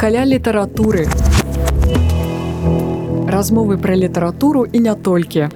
[0.00, 1.04] каля літаратуры.
[3.28, 5.48] Размовы пра літаратуру і не толькі.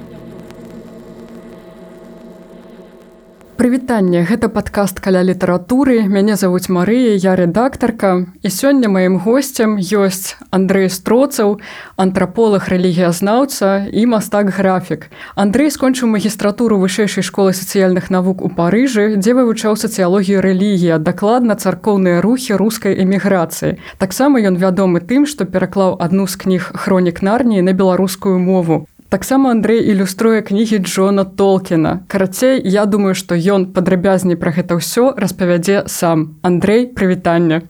[3.55, 6.03] Прывітанне, гэта падкаст каля літаратуры.
[6.11, 8.27] Мяне завуць Марыя, я рэдактарка.
[8.43, 11.63] І сёння маім госцем ёсць Андрэй Строцаў,
[11.95, 15.07] антраполаг рэлігіязнаўца і мастак-графік.
[15.39, 22.19] Андрэй скончыў магістратуру вышэйшай школы сацыяльных навук у Парыжы, дзе вывучаў сацыялогію рэлігія, дакладна царкоўныя
[22.27, 23.79] рухі рускай эміграцыі.
[24.03, 29.51] Таксама ён вядомы тым, што пераклаў адну з кніг хронік нарніі на беларускую мову таксама
[29.51, 32.01] Андрей ілюструе кнігі Джона Толкіна.
[32.09, 36.39] Карацей, я думаю, што ён падрабязней пра гэта ўсё распавядзе сам.
[36.43, 37.69] Андрей, прывітанне.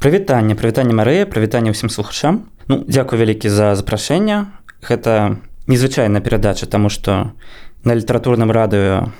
[0.00, 2.46] Прывітанне, прывітанне Марыя, прывітанне ўсім слухачам.
[2.68, 4.52] Ну, дзякуй вялікі за запрашэнне.
[4.84, 7.32] Гэта незвычайная перадача, таму што
[7.84, 9.10] на літаратурным радыё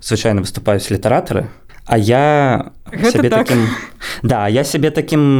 [0.00, 1.48] звычайна выступаюць літаратары.
[1.86, 2.72] А я
[3.12, 3.46] сябе так.
[3.46, 3.68] таким...
[4.22, 5.38] да, я сябе таким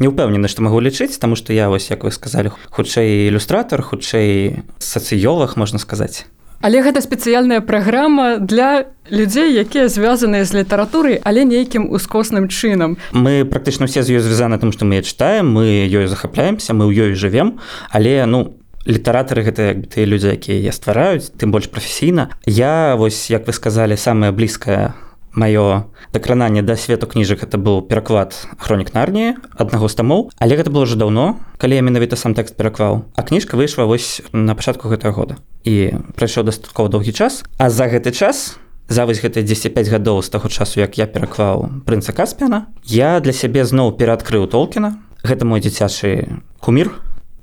[0.00, 4.62] не ўпэўнены што магу лічыць таму што я вось як вы сказалі хутчэй ілюстратор хутчэй
[4.78, 6.26] сацыёлах можна сказаць
[6.60, 13.44] але гэта спецыяльная праграма для людзей якія звязаныя з літаратурай але нейкім ускосным чынам мы
[13.44, 17.10] практычна ўсе з ёй звязаны там што мы чытаем мы ёй захапляемся мы ў ёй
[17.14, 17.58] жывем
[17.90, 23.46] але ну літаратары гэта тыя людзі якія я ствараюць тым больш прафесійна я вось як
[23.46, 24.94] вы сказалі самая блізкая
[25.32, 30.30] маё дакрананне да свету кніжак это быў пераклад хронік нарніі аднаго з тамоў.
[30.38, 33.04] Але гэта было уже даўно калі я менавіта сам тэкст пераклаў.
[33.16, 35.34] А кніжка выйшла вось на пачатку гэтага года.
[35.64, 37.44] І прайшоў дастаткова доўгі час.
[37.58, 41.84] А за гэты час за вось гэтыя 105 гадоў з таго часу як я пераклаў
[41.84, 44.96] прынца каспіана я для сябе зноў пераадкрыў толкіна.
[45.22, 46.94] Гэта мой дзіцячы кумір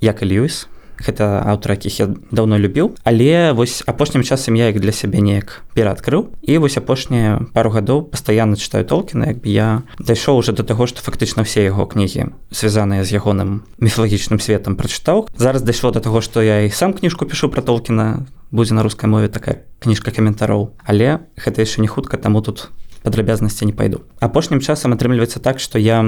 [0.01, 0.67] як і льюіс
[0.99, 5.63] гэта аўтар якіх я даўно любіў але вось апошнім часам я як для сябе неяк
[5.73, 6.33] пераадкрыў.
[6.41, 10.87] І вось апошнія пару гадоў пастаянна чытаю толкіна як бы я дайшоў уже до таго
[10.87, 15.27] што фактычна ўсе яго кнігі звязаныя з ягоным міфалагічным светом прачытаў.
[15.37, 18.25] Зараз дайшло до таго што я і сам кніжку пішу про толкіна.
[18.51, 20.71] Будзе на рускай мове такая кніжка каментароў.
[20.85, 22.71] Але гэта яшчэ не хутка таму тут
[23.05, 24.01] падрабязнасці не пайду.
[24.19, 26.01] Апошнім часам атрымліваецца так што я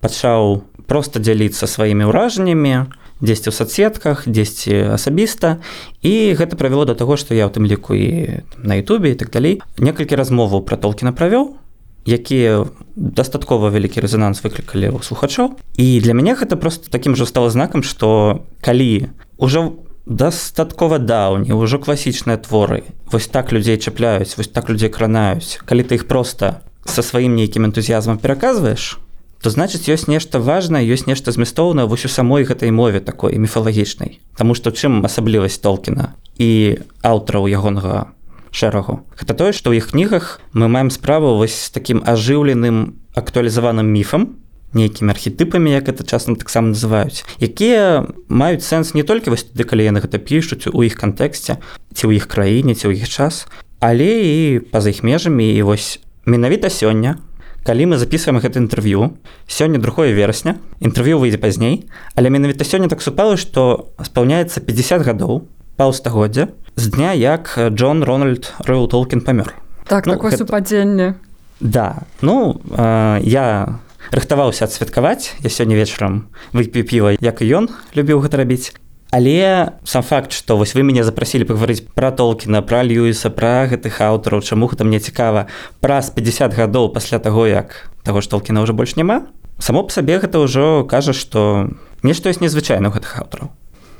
[0.00, 2.86] пачаў просто дзяліцца сваімі ўражаннямі
[3.24, 5.64] дзесьці ў соцсетках дзесьці асабіста.
[6.04, 9.64] І гэта правяло да таго што я ў тым ліку і на Ютубе так далей
[9.80, 11.56] некалькі размоваў пра толкіна правёў
[12.04, 15.56] якія дастаткова вялікі рэзонанс выклікалі ў слухачоў.
[15.80, 19.08] І для мяне гэта просто такім жа стала знакам што калі
[19.40, 25.80] ўжо дастаткова даўні ўжо класічныя творы вось так людзей чапляюць вось так людзей кранаюць калі
[25.80, 29.00] ты іх просто са сваім нейкім энтузіязмам пераказваеш
[29.44, 34.24] то значыць ёсць нешта важнае ёсць нешта змястоўна вось у самой гэтай мове такой міфалагічнай.
[34.40, 38.16] Таму што чым асаблівасць толкіна і аўтараў ягонага
[38.56, 39.04] шэрагу?
[39.20, 44.40] Гэта тое што ў іх кнігах мы маем справу вось такім ажыўленым актуалізаваным міфам
[44.72, 49.84] нейкімі архетыпамі як это часам таксама называюць якія маюць сэнс не толькі вось тады калі
[49.92, 51.60] яны гэта пішуць у іх кантэксце
[51.92, 53.44] ці ў іх краіне ці ў іх час
[53.84, 57.20] але і па-за іх межамі і вось менавіта сёння
[57.64, 59.16] калі мы записываем гэта інтэрв'ю
[59.48, 65.48] сёння другое верасня інтэрв'ю выйдзе пазней але менавіта сёння так супала што спаўняецца 50 гадоў
[65.76, 69.54] паўстагоддзя з дня як Джон Рональд Ройл Толкін памёр.
[69.86, 70.44] Так ну, такое гэта...
[70.44, 71.14] супадзенне
[71.60, 72.04] да.
[72.20, 75.34] Ну э, я рыхтаваўся адсвяткаваць.
[75.40, 77.64] Я сёння вечарам выпі піва як і ён
[77.94, 78.74] любіў гэта рабіць
[79.14, 84.02] Але сам факт што вось вы мяне запрасілі пагаварыць пра толкіна пра льюіса пра гэтых
[84.02, 85.46] аўтараў чаму гэта мне цікава
[85.78, 89.30] праз 50 гадоў пасля таго як таго ж толкіна ўжо больш няма
[89.62, 91.70] само па сабе гэта ўжо кажа што
[92.02, 93.54] нешта ёсць незвычайна гэтых аўтараў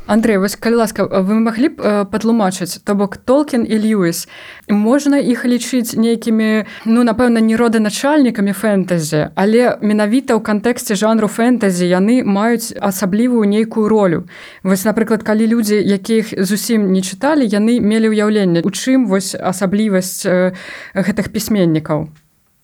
[0.06, 4.28] Андрей вось калі ласка вы маглі б э, патлумачыць то бок толкін і льюіс?
[4.68, 11.88] Можна іх лічыць нейкімі ну напэўна не роданачальнікамі фэнтэзі але менавіта ў кантэксце жанру фэнтэзі
[11.88, 14.28] яны маюць асаблівую нейкую ролю.
[14.60, 20.28] Вось напрыклад калі людзі якіх зусім не чыталі яны мелі ўяўленне у чым вось асаблівасць
[20.28, 20.52] э,
[20.92, 22.12] гэтых пісьменнікаў?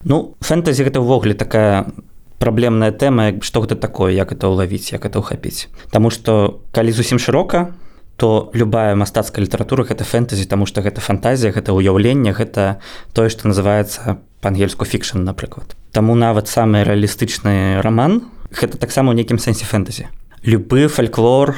[0.04, 1.88] Ну фэнтэзі гэта ўвогуле такая
[2.40, 7.20] праблемная тэма што гэта такое як это ўлавіць як это ўхапіць Таму што калі зусім
[7.20, 7.76] шырока
[8.16, 12.80] то любая мастацкая літаратура гэта фэнтэзі таму што гэта фантазія гэта ўяўленне гэта
[13.12, 15.76] тое што называется па-ангельску фікшн напрыклад.
[15.92, 20.08] Таму нават самы рэалістычны роман гэта таксама ў нейкім сэнсе фэнтэзі
[20.44, 21.56] любы фальклор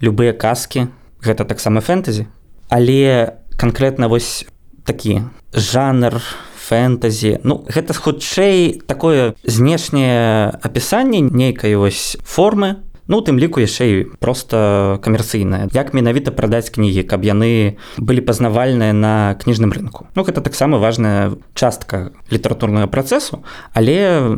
[0.00, 0.88] любыя казкі
[1.22, 2.26] гэта таксама фэнтэзі
[2.70, 4.46] але канкрэтна вось
[4.86, 6.22] такі жанр
[6.68, 12.84] фэнтэзі ну гэта хутчэй такое знешняе апісанне нейкай вось формы.
[13.08, 18.92] Ну тым ліку яшчэ і просто камерцыйная як менавіта прадаць кнігі каб яны былі пазнавальныя
[18.92, 20.12] на кніжным рынку.
[20.12, 23.40] Ну гэта таксама важная частка літаратурнага працэсу
[23.72, 24.36] але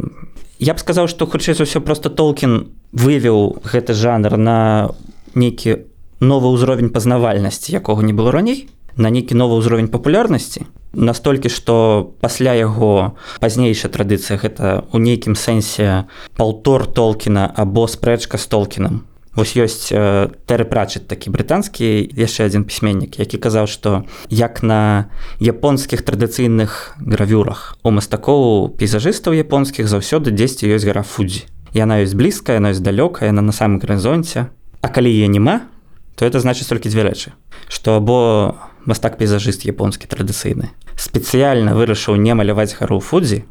[0.62, 4.94] я б сказаў што хутчэй за ўсё просто толкін вывеў гэты жанр на
[5.34, 5.90] нейкі
[6.20, 12.54] новы ўзровень пазнавальнасці якога не было раней на нейкі новы ўзровень папулярнасці настолькі што пасля
[12.54, 19.06] яго пазнейшая традыцыя гэта ў нейкім сэнсе паўтор толкіна або спрэчка з толкінам.
[19.38, 21.86] Вось ёсць э, тэры прачыць такі брытанскі
[22.18, 25.06] яшчэ адзін пісьменнік які казаў што як на
[25.38, 31.46] японскіх традыцыйных гравюрах у мастакоў пейзажыстаў японскіх заўсёды дзесьці ёсць гара фудзі.
[31.70, 34.50] Яна ёсць блізкая яна ёсць далёкая яна на самым гарызонце.
[34.82, 35.70] А калі е няма
[36.18, 37.30] то это значыць толькі дзве рэчы.
[37.70, 40.70] Што або мастак пейзажыст японскі традыцыйны.
[40.96, 43.44] Спецыяльна вырашыў не маляваць гару фудзі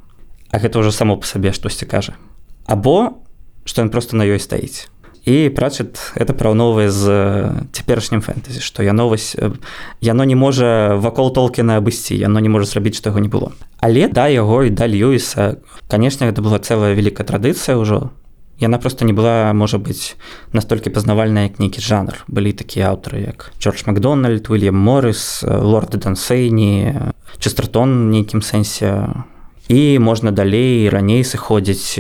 [0.52, 2.18] а гэта ўжо само па сабе штосьці кажа.
[2.66, 3.22] Або
[3.66, 4.90] што ён просто на ёй стаіць.
[5.28, 7.06] І прачыт это параўновае з
[7.76, 9.38] цяперашнім фэнтэзі што я новасць
[10.02, 13.54] яно не можа вакол толкіна абысці яно не можа зрабіць што яго не было.
[13.78, 18.10] Але да яго і да льюіса канешне гэта была цэлая вялікая традыцыя ўжо
[18.60, 20.16] яна просто не была можа быць
[20.54, 22.26] настолькі пазнавальная як нейкі жанр.
[22.28, 29.08] Былі такія аўтары як Джордж Макдональд Уильям Моррис лорды дансейні чыстратон нейкім сэнсе
[29.70, 31.96] і можна далей раней сыходзіць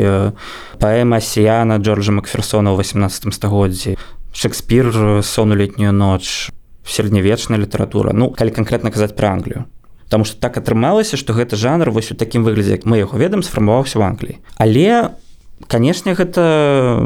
[0.79, 3.95] паэма сіяна Джорджа Макферсона ў 18 стагоддзі
[4.33, 6.51] Шекспір сону летнюю ноч
[6.83, 9.69] сярэднявечная літаратура ну калі канкрэтна казаць пра Англію
[10.09, 13.45] Таму што так атрымалася што гэты жанр вось у такім выглядзе як мы яго ведам
[13.45, 14.41] сфармаваўся ў Англіі.
[14.57, 15.28] Але у
[15.67, 17.05] канешне гэта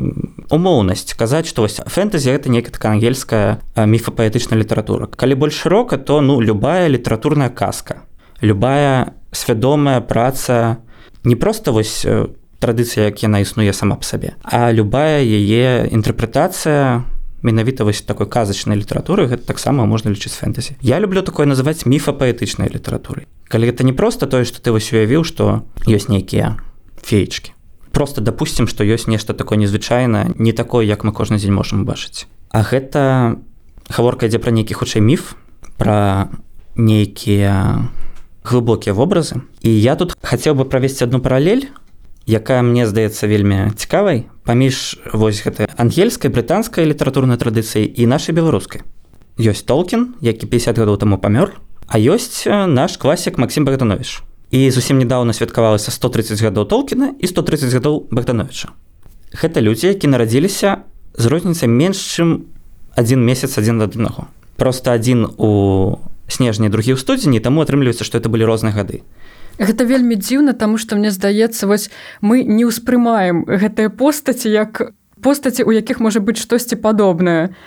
[0.54, 6.22] умоўнасць казаць што вось фэнтэзі гэта некая такая ангельская міфапаэтычная літаратура калі больш шырока то
[6.22, 8.04] ну любая літаратурная казка
[8.42, 10.78] любая свядомая праца
[11.24, 12.06] не просто вось
[12.60, 17.04] традыцыя як яна існуе сама па сабе а любая яе інтэрпрэтацыя
[17.44, 22.72] менавіта вось такой казачнай літаратуры гэта таксама можна лічыць фэнтэзі я люблю такое называць міфапаэтычнай
[22.72, 26.56] літаратурай калі гэта не просто тое што ты вось уявіў што ёсць нейкія
[27.04, 27.52] феечкі
[27.94, 32.26] просто допустим что ёсць нешта такое незвычайна не такое як мы кожны дзень можемм бачыць
[32.50, 33.38] а гэта
[33.88, 35.38] гаворка ідзе пра нейкі хутчэй міф
[35.78, 36.28] пра
[36.76, 37.88] нейкія
[38.44, 41.70] глыбокія вобразы і я тут хацеў бы правесці одну паралель
[42.26, 48.84] якая мне здаецца вельмі цікавай паміж вось гэтай ангельскай брытанскай літаратурнай традыцыі і нашай беларускай.
[49.38, 51.56] Ёсць толкін які 50 гадоў таму памёр
[51.88, 57.74] а ёсць наш класік Масім богданович і зусім недавно святкавалася 130 гадоў толкіна і 130
[57.74, 58.70] гадоў богдановича.
[59.34, 60.86] Гэта людзі які нарадзіліся
[61.18, 62.46] з розніцай менш чым
[62.94, 64.30] один месяц адзін ад аднаго.
[64.56, 65.50] Просто адзін у
[66.30, 69.02] снежні другі ў студзені таму атрымліваецца што это былі розныя гады.
[69.58, 71.90] Гэта вельмі дзіўна таму што мне здаецца вось
[72.22, 77.58] мы не ўспрымаем гэтыя постаці як постаці у якіх можа быць штосьці падобнае.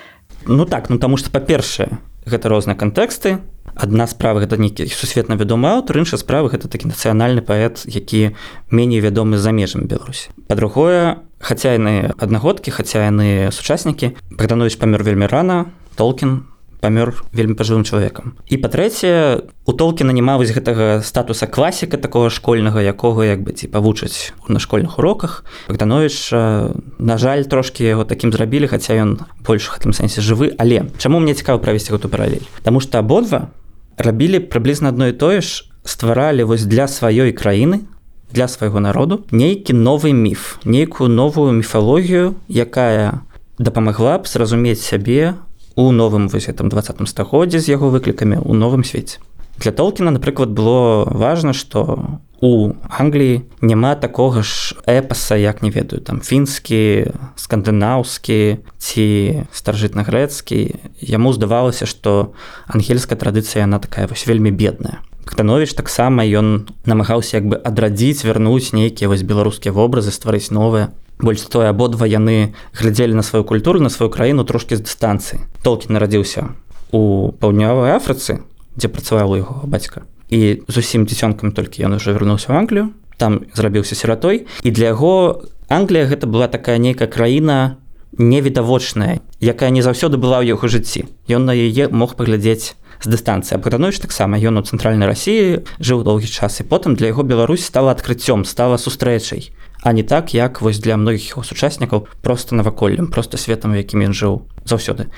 [0.47, 1.99] Ну так ну таму што па-першае
[2.31, 3.43] гэта розныя кантэксты
[3.77, 8.35] адна справа гэта нейкі сусветна вядомы аўтар інша справа гэта такі нацыянальны паэт які
[8.71, 10.33] меней вядомы за межамі беларусі.
[10.49, 16.49] Па-другое хаця яны аднагодкі хаця яны сучаснікі прыданович памёр вельмі рана толкін
[16.81, 18.37] памёр вельмі пажылым чалавекам.
[18.47, 23.67] І па-трэцяе у толкіна няма вось гэтага статуса класіка такого школьнага якога як бы ці
[23.69, 25.45] павучаць на школьных уроках.
[25.69, 30.55] Богданович на жаль трошки яго такім зрабілі хаця ён больш гэтым сэнсе жывы.
[30.59, 32.47] Але чаму мне цікава правесці гэту паралель?
[32.63, 33.51] Таму што абодва
[33.97, 37.85] рабілі прыблізна адно і тое ж стваралі вось для сваёй краіны
[38.33, 43.21] для свайго народу нейкі новы міф нейкую новую міфалогію якая
[43.59, 45.35] дапамагла б зразумець сябе
[45.77, 49.21] у новым вось этом двадцатым стагоддзе з яго выклікамі ў новым свеце.
[49.61, 56.03] Для толкіна напрыклад было важна што у Англіі няма такога ж эпаса як не ведаю
[56.03, 59.07] там фінскі скандынаўскі ці
[59.53, 60.77] старажытна-грэцкі.
[61.01, 62.33] Яму здавалася што
[62.69, 65.01] ангельская традыцыя яна такая вось вельмі бедная.
[65.25, 70.93] Ктанович таксама ён намагаўся як бы адрадзіць вярнуць нейкія вось беларускія вобразы стварыць новыя.
[71.19, 75.41] Больш тое абодва яны глядзелі на сваю культуру на сваю краіну трошкі з дыстанцыі.
[75.65, 76.53] Толкі нарадзіўся
[76.93, 78.45] у паўднёвай афрыцы
[78.77, 80.05] дзе працаваў яго бацька.
[80.29, 84.47] І зусім дзіцёнкам толькі ён уже вярнуўся в Англію там зрабіўся сіратой.
[84.63, 87.77] І для яго Англія гэта была такая нейкая краіна
[88.19, 91.05] невідавочная якая не заўсёды была ў яго жыцці.
[91.29, 93.61] Ён на яе мог паглядзець з дыстанцыі.
[93.61, 97.93] Абгаданович таксама ён у цэнтральнай рассіі жыў доўгі час і потым для яго Беларусь стала
[97.93, 99.53] адкрыццём стала сустрэчай
[99.83, 104.15] а не так як вось для многіх яго сучаснікаў просто наваколлем просто светам якім ён
[104.17, 105.13] жыў заўсёды.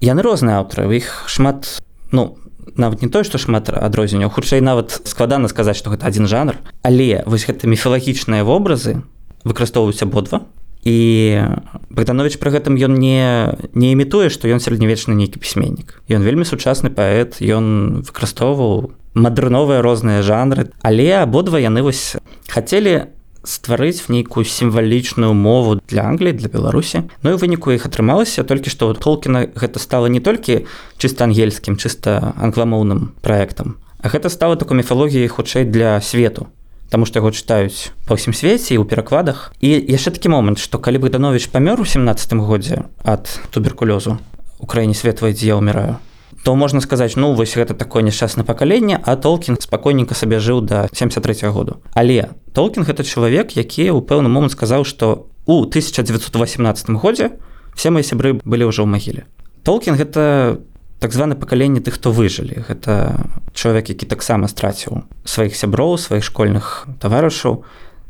[0.00, 2.39] Яны розныя аўтары у іх шмат ну
[2.76, 6.60] нават не тое што шмат адрозненняў хутчэй нават складана сказаць што гэта адзін жанр.
[6.82, 9.02] Але вось гэта міфалагічныя вобразы
[9.44, 10.46] выкарыстоўваюць абодва.
[10.84, 11.44] І
[11.92, 16.00] богданович пры гэтым ён не не імітуе што ён сярэднявечны нейкі пісьменнік.
[16.08, 20.72] Ён вельмі сучасны паэт ён выкарыстоўваў мадэрновыя розныя жанры.
[20.80, 22.16] Але абодва яны вось
[22.48, 23.12] хацелі
[23.44, 27.04] стварыць нейкую сімвалічную мову для Англіі для Беларусі.
[27.22, 30.66] Ну і выніку іх атрымалася толькі што толкіна гэта стала не толькі
[30.98, 36.48] чыста ангельскім чыста англамоўным праектам а гэта стала такой міфалогіяй хутчэй для свету
[36.90, 39.54] Таму што яго чытаюць па ўсім свеце і ў перакладах.
[39.62, 44.18] І яшчэ такі момант што калі богданович памёр у 17 годзе ад туберкулёзу
[44.66, 46.02] краіне светлай дзе я ўміраю
[46.42, 50.88] то можна сказаць ну вось гэта такое няшчаснае пакаленне а толкін спакойненько сабе жыў до
[50.92, 51.76] 73 -го году.
[51.94, 57.30] Але толкін гэта чалавек які ў пэўны момант сказаў што у 1918 годзе
[57.74, 59.22] все мои сябры былі ўжо ў магіле.
[59.62, 60.58] Толкін гэта
[61.00, 62.64] так званы пакаленне тых хто выжылі.
[62.68, 67.64] Гэта чалавек які таксама страціў сваіх сяброў сваіх школьных таварышаў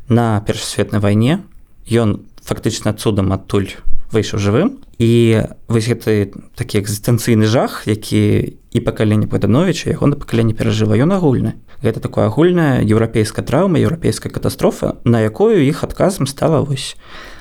[0.07, 1.39] на першасветнай вайне.
[1.87, 3.71] Ён фактычна цудам адтуль
[4.11, 10.53] выйшаў жывым і вось гэты такі экзістэнцыйны жах які і пакаленне падановича яго на пакаленне
[10.53, 16.61] перажыва ён агульны гэта такое агульная еўрапейская траўма еўрапейская катастрофа на якую іх адказам стала
[16.61, 16.95] вось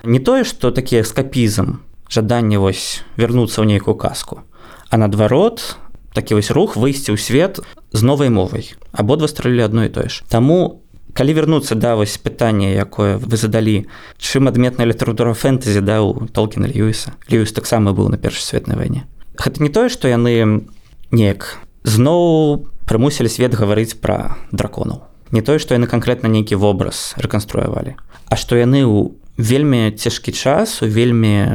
[0.04, 4.46] не тое што такі эскапізм жаданне вось вярнуцца ў нейкую казку
[4.90, 5.78] а наадварот
[6.14, 7.62] такі вось рух выйсці ў свет
[7.92, 10.22] з новай мовай абодва стралілі адно і тое ж.
[10.28, 10.82] Таму
[11.14, 13.87] калі вярнуцца да вось пытанне якое вы задалі
[14.19, 17.14] чым адметная літаратура фэнтэзі да у толкіна льюіса.
[17.31, 19.07] Льюіс таксама быў на першасветнай вайне.
[19.37, 20.67] Гэта не тое што яны
[21.11, 25.07] неяк зноў прымусілі свет гаварыць пра драконаў.
[25.31, 27.97] Не тое што яны канкрэтна нейкі вобраз рэканструявалі.
[28.26, 31.49] А што яны ў вельмі цяжкі час у вельмі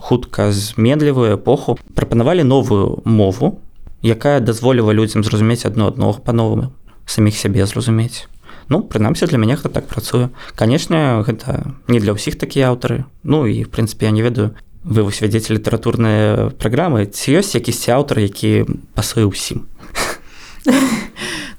[0.00, 3.60] хутка зменлівую эпоху прапанавалі новую мову
[4.02, 6.72] якая дазволіла людзям зразумець адно адно па-новаму
[7.04, 8.29] саміх сябе зразумець
[8.70, 10.30] Ну прынамсі для мяне гэта так працуе.
[10.54, 13.04] Канешне гэта не для ўсіх такія аўтары.
[13.22, 17.92] Ну і в прынцыпе я не ведаю вы вось вядзеце літаратурныя праграмы ці ёсць якісьці
[17.92, 18.64] аўтар які
[18.96, 19.68] пасуе ўсім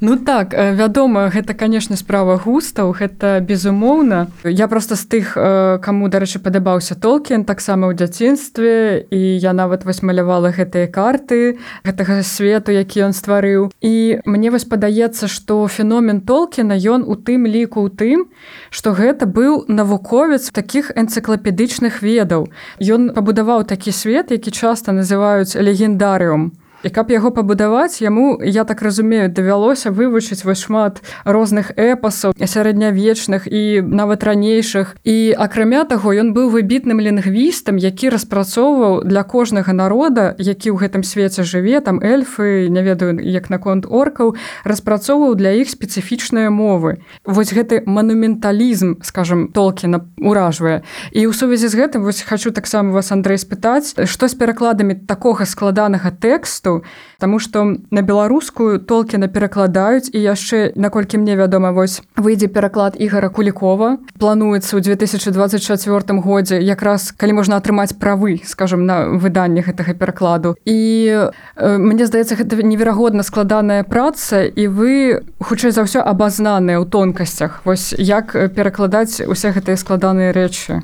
[0.02, 4.34] Ну так э, вядома гэта канешне справа густаў гэта безумоўна.
[4.44, 9.86] Я просто з тых э, каму дарэчы падабаўся толкен таксама ў дзяцінстве і я нават
[9.86, 13.70] вось малявала гэтыя карты гэтага свету які ён стварыў.
[13.78, 18.34] І мне вось падаецца што феномен толкена ён у тым ліку ў тым
[18.74, 22.50] што гэта быў навуковец таких энцыклапедычных ведаў.
[22.82, 28.82] Ён пабудаваў такі свет які часта называюць легендарыум І каб яго пабудаваць яму я так
[28.82, 34.98] разумею давялося вывучыць вось шмат розных эпасаў сярэднявечных і нават ранейшых.
[35.06, 41.06] І акрамя таго ён быў выбітным лінгвістам які распрацоўваў для кожнага народа які ў гэтым
[41.06, 44.34] свеце жыве там эльфы не ведаю як наконт оркаў
[44.66, 47.06] распрацоўваў для іх спецыфічныя мовы.
[47.26, 50.82] Вось гэты манументалізм скажем толкіна уражвае
[51.14, 55.46] і ў сувязі з гэтым вось хочу таксама вас Андрей спытаць што з перакладамі такога
[55.46, 62.02] складанага тэксту тэкстаў Таму што на беларускую толкіна перакладаюць і яшчэ наколькі мне вядома вось
[62.18, 64.02] выйдзе пераклад ігора кулікова.
[64.18, 70.58] Плануецца ў 2024 годзе якраз калі можна атрымаць правы скажем на выданне гэтага перакладу.
[70.66, 76.90] І э, мне здаецца гэта неверагодна складаная праца і вы хутчэй за ўсё абазнаныя ў
[76.90, 77.62] тонкасцях.
[77.70, 80.82] Вось як перакладаць усе гэтыя складаныя рэчы?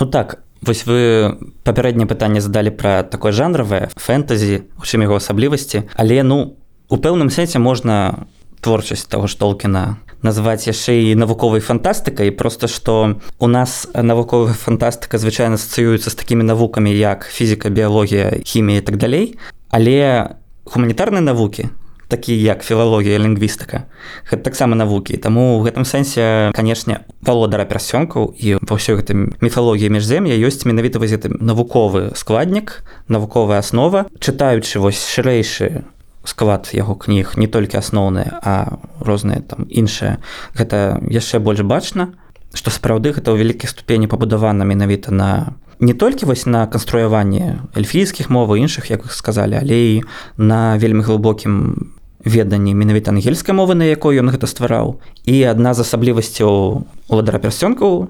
[0.00, 5.84] Ну так Вось вы папярэдняе пытанне задалі пра такое жанравае фэнтэзі у чым яго асаблівасці.
[5.92, 6.56] Але ну
[6.88, 8.24] у пэўным сэнсе можна
[8.64, 12.32] творчасць таго ж толкіна назваць яшчэ і навуковай фантастыкай.
[12.32, 18.80] Просто што у нас навуковая фантастыка звычайна асацыюецца з такімі навукамі як фізіка біялогія хімія
[18.80, 19.36] і так далей.
[19.68, 20.32] Але
[20.64, 21.68] гуманітарныя навукі
[22.08, 23.86] такі як філалогія лінгвістыка.
[24.28, 25.16] Гэта таксама навукі.
[25.16, 30.98] Таму ў гэтым сэнсе канешне валодара пярсёнкаў і ва ўсёй гэтай міфалогіі міжзем'я ёсць менавіта
[31.00, 34.06] вось гэты навуковы складнік навуковая аснова.
[34.20, 35.84] Чытаючы вось шырэйшы
[36.24, 40.18] склад яго кніг не толькі асноўныя а розныя там іншыя
[40.56, 42.16] гэта яшчэ больш бачна
[42.56, 48.32] што сапраўды гэта ў вялікай ступені пабудавана менавіта на не толькі вось на канструяванне эльфійскіх
[48.32, 50.02] мовы іншых як сказалі але і
[50.40, 51.92] на вельмі глыбокім
[52.24, 55.04] веданні менавіта ангельскай мовы на якой ён гэта ствараў.
[55.28, 58.08] І адна з асаблівасцяў уладара пярсёнкаў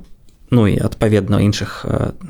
[0.55, 1.83] ну і адпаведна іншых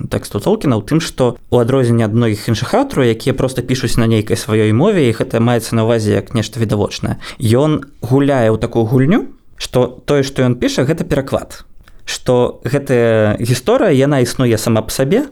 [0.09, 4.09] тэксту толкіна ў тым што у адрозненне ад многіх іншых аўтараў якія просто пішуць на
[4.09, 8.89] нейкай сваёй мове і гэта маецца на увазе як нешта відавочнае ён гуляе ў такую
[8.89, 9.29] гульню
[9.61, 11.69] што тое што ён піша гэта пераклад
[12.05, 15.27] што гэтая гісторыя яна існуе сама по сабе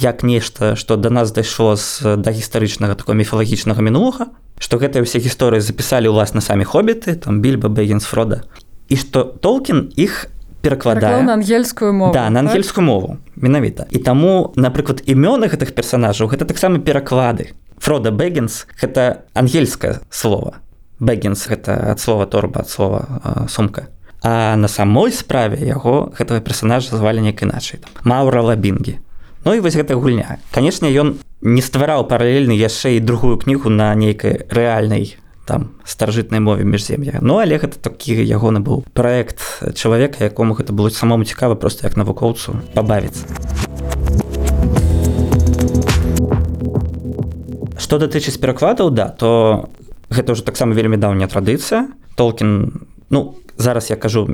[0.00, 5.18] як нешта што да нас дайшло з да гістарычнага такого міфалагічнага мінулага што гэтыя ўсе
[5.18, 8.44] гісторыі запісалі ўласна самі хобіты там більба бэгенс фрода
[8.88, 10.28] і што толкін іх
[10.60, 12.50] перакладае на ангельскую мову да на так?
[12.50, 12.90] ангельскую так?
[12.92, 20.00] мову менавіта і таму напрыклад імёны гэтых персонажаў гэта таксама пераклады фрода бэгенс гэта ангельскае
[20.10, 20.60] слово
[21.00, 23.88] бэгенс гэта ад слова торба ад слова сумка
[24.22, 28.98] а на самой справе яго гэтага персонажа звалі неяк іначай маура лабінгі.
[29.46, 30.42] Ну і вось гэта гульня.
[30.50, 35.14] Канешне ён не ствараў паралельны яшчэ і другую кнігу на нейкай рэальнай
[35.46, 37.22] там старажытнай мове міжзем'я.
[37.22, 39.38] Ну але гэта такі ягоны быў проект
[39.78, 43.30] чалавека якому гэта было самому цікава просто як навукоўцу пабавіцца.
[47.78, 49.70] Што датычыць перакладаў да то
[50.10, 51.86] гэта ўжо таксама вельмі даўняя традыцыя.
[52.18, 54.28] Толкін ну зараз я кажу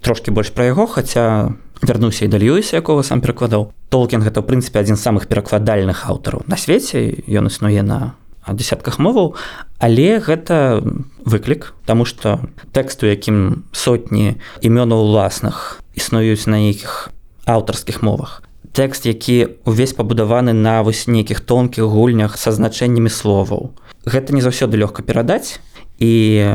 [0.00, 4.80] трошки больш пра яго хаця вярнуся і далююся якога сам перакладаў толкін гэта ў прынцыпе
[4.80, 8.18] адзін з самых перакладальных аўтараў на свеце ён існуе на
[8.54, 9.34] десятках моваў.
[9.78, 10.82] Але гэта
[11.24, 12.40] выклік тому что
[12.72, 17.10] тэкст у якім сотні імёнаў уласных існуюць на нейкіх
[17.44, 18.42] аўтарскіх мовах.
[18.72, 23.74] Тэкст які увесь пабудаваны на вось нейкіх тонкіх гульнях са значэннямі словаў.
[24.06, 25.60] Гэта не заўсёды лёгка перадаць
[25.98, 26.46] і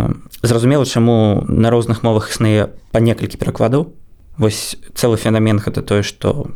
[0.42, 3.92] зразумела чаму на розных мовах існуе па некалькі перакладаў.
[4.38, 6.52] Вось цэлы фенамен гэта тое што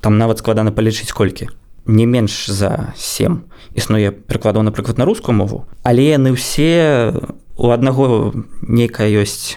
[0.00, 1.48] там нават складана палічыць колькі.
[1.86, 5.64] Не менш за сем існуе прыкладаў напрыклад на рускую мову.
[5.82, 7.16] Але яны ўсе
[7.56, 9.56] у аднаго нейкая ёсць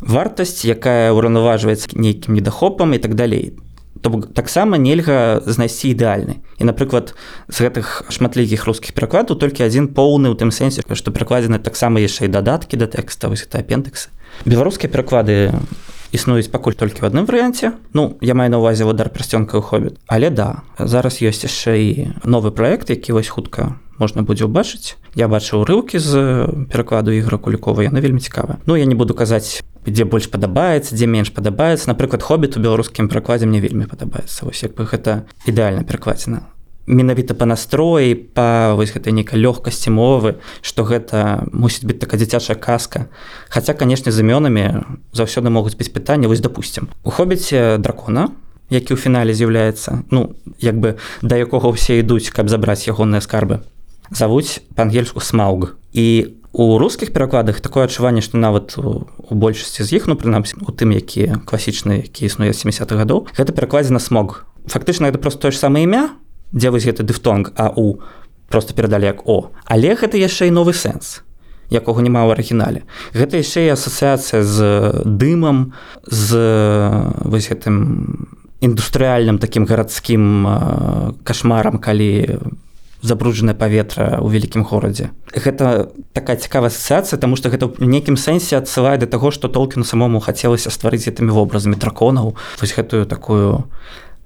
[0.00, 3.58] вартасць якая ўраўнаважваецца нейкім недахопам і так далей
[4.02, 6.40] то бок таксама нельга знайсці ідэальны.
[6.58, 7.14] І напрыклад
[7.48, 12.28] з гэтых шматлікіх рускіх перакладаў толькі адзін поўны ў тым сэнсе што перакладзены таксама яшчэ
[12.28, 14.08] і дадаткі да тэкста вось это апендексы
[14.44, 15.52] беларускія пераклады
[16.10, 17.78] існуюць пакуль толькі ў адным варыянце.
[17.94, 21.90] Ну я маю на увазе водар прасцёнка хобіт але да зараз ёсць яшчэ і
[22.24, 24.96] новы праект які вось хутка можна будзе ўбачыць.
[25.14, 26.12] Я бачыў рыўкі з
[26.72, 31.06] перакладу ігра кулікова яна вельмі цікава Ну я не буду казаць дзе больш падабаецца дзе
[31.06, 31.92] менш падабаецца.
[31.92, 34.48] Напрыклад хобіт у беларускім пракладзе мне вельмі падабаецца.
[34.48, 36.48] Вось як бы гэта ідэальна перакладзена.
[36.90, 42.56] Менавіта па настроі па вось гэтай нейкай лёгкасці мовы што гэта мусіць быць такая дзіцячая
[42.56, 43.12] казка.
[43.52, 48.32] Хаця канешне з імёнамі заўсёды могуць быць пытанне вось допустим у хобіце дракона
[48.70, 53.60] які ў фінале з'яўляецца ну як бы да якога ўсе ідуць каб забраць ягоныя скарбы
[54.10, 60.10] завуць па-ангельску смауг і у рускіх перакладах такое адчуванне што нават у, большасці з іх
[60.10, 65.18] ну прынамсі у тым якія класічныя які існуе 70-х гадоў гэта перакладзена смог фактычна это
[65.18, 66.10] просто тое ж самае імя
[66.52, 68.02] дзе вось гэты дыфтонг а у
[68.50, 71.22] просто перадалі як о але гэта яшчэ і новы сэнс
[71.70, 72.82] якога няма ў арыгінале.
[73.14, 74.58] Гэта яшчэ і асацыяцыя з
[75.06, 76.34] дымам з
[77.22, 78.26] вось гэтым
[78.58, 82.10] індустрыяльным такім гарадскім кашмарам калі
[82.42, 82.69] у
[83.02, 85.10] забруджанае паветра ў вялікім горадзе.
[85.32, 89.84] Гэта такая цікавая асацыяцыя, таму што гэта ў нейкім сэнсе адсылае да таго, што толкіну
[89.84, 93.64] самому хацелася стварыць гэтымі вобразамі драконаў, вось гэтую такую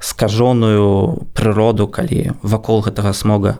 [0.02, 3.58] скажоную прыроду, калі вакол гэтага смога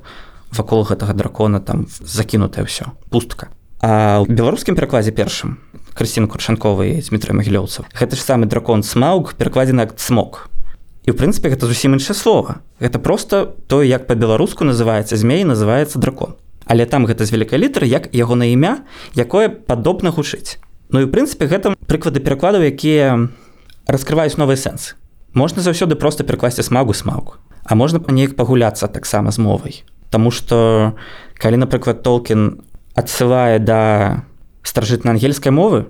[0.55, 3.51] вакол гэтага дракона там закінутае ўсё пустка.
[3.83, 5.59] А ў беларускім перакладзе першым
[5.95, 7.87] Крысцін Курчанковай з Дмітрый Магілёўцаў.
[7.95, 10.51] Гэта ж самы дракон смауг перакладзены як смог
[11.05, 15.99] і в прынцыпе гэта зусім іншае слова гэта просто тое як по-беларуску называется змей называется
[15.99, 16.37] дракон
[16.67, 20.59] але там гэта з вялікай літары як яго на імя якое падобна гучыць.
[20.89, 23.29] Ну і прынцыпе гэта прыклады перакладаў якія
[23.87, 24.97] раскрываюць новыя сэнсы.
[25.35, 29.85] Можна заўсёды просто перакласці смагу смагу а можна неяк пагуляцца таксама з мовай.
[30.11, 30.97] Таму что
[31.37, 32.65] калі напрыклад толкін
[32.95, 34.25] адсылае да
[34.63, 35.87] старажытна-ангельскай мовы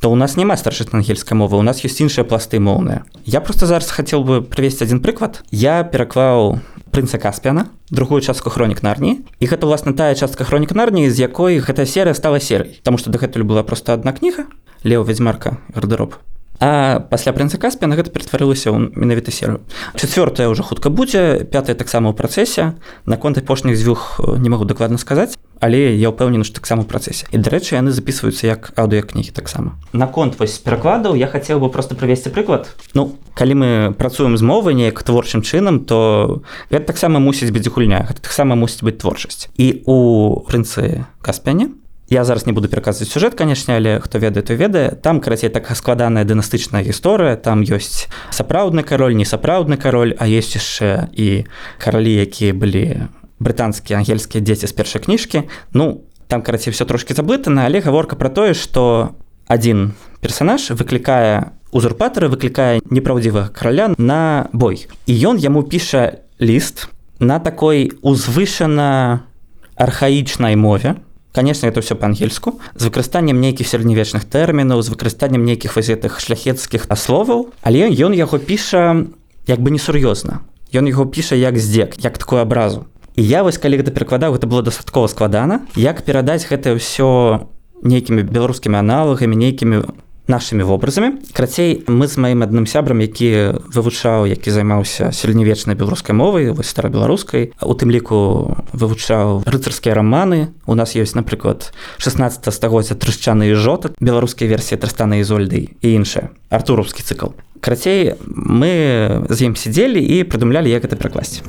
[0.00, 3.66] то у нас няма старшыць ангельскай мовы у нас ёсць іншыя пласты моўныя я просто
[3.66, 9.46] зараз хацеў бы прывесці один прыклад я пераклаў прынца каспіана другую частку хронік нарні і
[9.46, 13.42] гэта власна тая частка хронік нарні з якой гэтая серыя стала серый там што дагэтуль
[13.42, 14.46] была просто одна кніга
[14.84, 16.14] лео вядзьмарка гардероб
[16.60, 19.62] А пасля прынца каспіана гэта ператварылася ў менавіта серыю
[19.94, 22.74] чавёртая ўжо хутка будзе пятая таксама ў працэсе.
[23.06, 27.26] Наконт апошніх дзвюх не магу дакладна сказаць але я ўпэўнены што таксама ў працэсе.
[27.34, 29.78] І дарэчы яны записываюцца як аўдыокнігі таксама.
[29.92, 32.70] Наконт вось перакладаў я хацеў бы просто правесці прыклад.
[32.94, 38.06] Ну калі мы працуем з мовай неяк творчым чынам то гэта таксама мусіць быць гульня
[38.06, 39.50] гэта таксама мусіць быць творчасць.
[39.58, 41.74] І у прынцы каспяне
[42.10, 44.96] Я зараз не буду пераказваць сюжэт канешне але хто ведае то ведае.
[44.96, 47.36] Там карацей так складаная дынастычная гісторыя.
[47.36, 51.44] Там ёсць сапраўдны кароль не сапраўдны кароль а есть яшчэ і
[51.76, 55.42] каралі якія былі брытанскія ангельскія дзеці з першай кніжкі.
[55.76, 59.12] Ну там карацей все трошки заблытана але гаворка про тое что
[59.46, 59.92] один
[60.24, 64.88] персонаж выклікае узурпатары выклікае непраўдзівага караля на бой.
[65.04, 66.88] І ён яму піша ліст
[67.20, 69.28] на такой узвышана
[69.76, 70.96] архаічнай мове
[71.32, 72.60] конечно это все по-ангельску.
[72.74, 79.06] З выкарыстаннем нейкіх сярэднявечных тэрмінаў з выкарыстаннем нейкіх вазетых шляхецкіх асловаў але ён яго піша
[79.46, 82.86] як бы несур'ёзна ён яго піша як здзек як такую абразу
[83.16, 87.48] і я вось калі гэта перакладаў гэта было дастаткова складана як перадаць гэта ўсё
[87.82, 89.82] нейкімі беларускімі аналагамі нейкімі
[90.28, 96.52] нашымі вобразамі крацей мы з маім адным сябрам які вывучаў які займаўся сярэднявечнай беларускай мовай
[96.52, 97.52] вось старабеларускай.
[97.64, 100.52] У тым ліку вывучаў рыцарскія раманы.
[100.68, 106.30] У нас ёсць напрыклад 16 стагоддзя трышчаны і жота беларускія версіі трастана ізольды і іншыя.
[106.52, 107.32] Артураўскі цыкл.
[107.60, 111.42] Крацей мы з ім сидзелі і прыдумлялі як гэта пракласці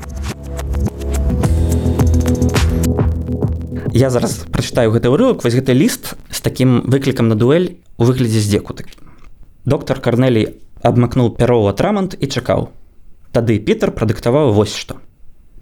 [3.94, 8.40] я зараз прачытаю гэты ўрывак вось гэты ліст з такім выклікам на дуэль у выглядзе
[8.40, 8.94] здзеку такі.
[9.66, 12.70] Доктор карнелій абмакнуў пярова трамант і чакаў.
[13.32, 14.98] Тады пітер прадыктаваў вось што.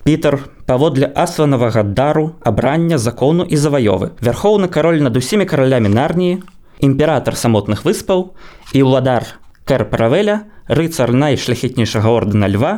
[0.08, 4.16] Пітер паводле асланавага дару абрання закону і заваёвы.
[4.22, 6.44] Вярхоўны кароль над усімі каралямі нарніі
[6.80, 8.38] імператор самотных выспаў
[8.74, 9.28] і ўладар
[9.68, 12.74] кэр паравеля рыцар найшляхетнейшага ордэна льва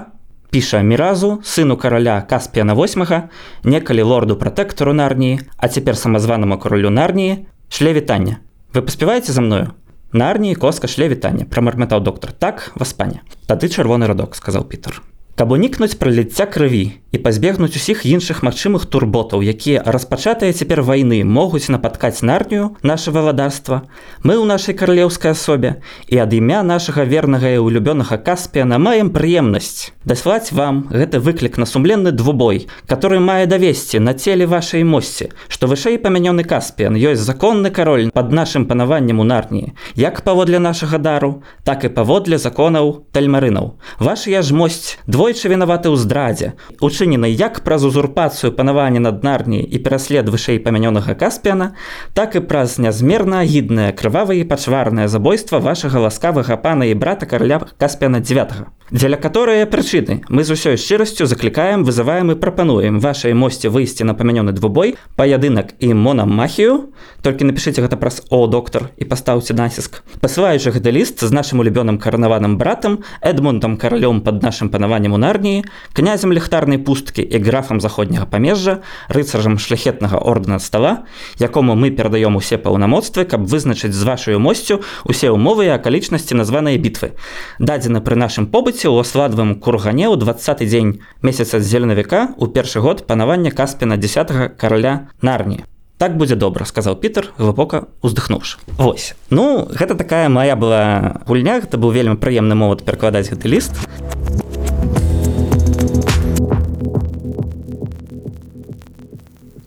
[0.49, 3.29] піша міразу сыну караля каспія на восьмага
[3.63, 8.37] некалі лорду пратэктару нарніі а цяпер самазванаму каролю нарніі шле вітання
[8.73, 9.73] вы паспяваеце за мною?
[10.13, 15.01] На арніі коска шле вітання прамармятаў доктор так васпане тады чырвоны радок сказал пітер
[15.39, 21.71] каб унікнуць праліцця крыві і пазбегнуць усіх іншых магчымых турботаў якія распачатыя цяпер вайны могуць
[21.71, 23.87] напаткаць нарнію наше валадарства
[24.19, 25.79] мы ў нашай каралеўскай асобе
[26.11, 31.63] і ад імя нашага вернага і улюбёнага каспіяна маем прыемнасць даслаць вам гэты выклік на
[31.63, 37.71] сумленны двубой который мае давесці на целе вашай мосці што вышэй памянёны каспіян ёсць законны
[37.71, 41.31] кароль под нашим панаваннем у нарніі як паводле нашага дару
[41.63, 43.79] так і паводле законаў тальмарынаў.
[44.03, 46.47] Ваша ж мосць двое двойчы вінаваты ў здрадзе
[46.81, 51.77] учынены як праз узурпацыю панавання над нарніяй і пераслед вышэй памянёнага каспіяна
[52.17, 57.61] так і праз нязмерна агіднае крывавае і пачварнае забойства вашага ласкавага пана і брата караля
[57.77, 60.23] каспіяна 9 дзеля которой прычыны.
[60.29, 65.77] Мы з усёй шчырасцю заклікаем вызываем і прапануем вашай мосці выйсці на памянёны двубой паядынак
[65.79, 66.89] і монамахію
[67.21, 72.01] толькі напішыце гэта праз о доктор і пастаўце націск пасылаючы гэты ліст з нашим улюбёным
[72.01, 78.25] каранаваным братам эдмонтам каралём под нашим панаваннем у нарніі князем ліхтарнай пусткі і графам заходняга
[78.25, 81.05] памежжа рыцаржам шляхетнага ордена стола
[81.37, 86.77] якому мы перадаём усе паўнамоцтвы каб вызначыць з вашаю мосцю усе умовы і акалічнасці названыя
[86.81, 87.13] бітвы
[87.59, 92.79] дадзены пры нашым побыце жыце ў асладвым кургане ў двадцаты дзень месяца зеленавіка у першы
[92.79, 95.67] год панавання каспіна 10 караля нарні.
[95.99, 98.55] Так будзе добра сказаў пітер глыбока уздыхнуўшы.
[98.79, 99.19] Вось.
[99.29, 103.75] Ну гэта такая моя была гульня гэта быў вельмі прыемны моват перакладаць гэты ліст.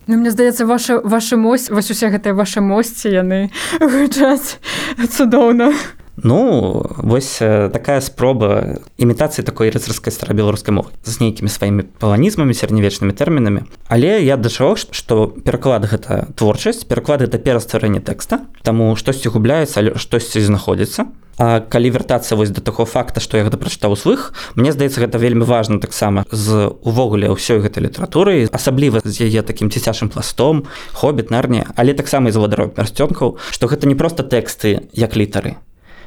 [0.08, 4.56] Ну, мне здаецца ваша ваша мось вось усе гэтыя ваши мосці яны гучаць
[5.04, 5.76] цудоўна
[6.22, 13.66] Ну вось такая спроба імітацыі такой рыцарскай старабеларускай мовы з нейкімі сваімі паланізмамі сярэднявечнымі тэрмінамі.
[13.90, 19.82] Але я да чаго што пераклад гэта творчасць пераклад это перастварэнне тэкста таму штосьці губляецца
[19.82, 21.10] але штосьці знаходзіцца.
[21.38, 25.18] А калі вяртацца вось да таго факта што я гэта прачытаў свых мне здаецца гэта
[25.18, 31.34] вельмі важна таксама з увогуле ўсёй гэтай літаратуры асабліва з яе такім цісяшым пластом хобіт
[31.34, 35.56] нарні але таксама з вадаро пярсцёнкаў што гэта не проста тэксты як літары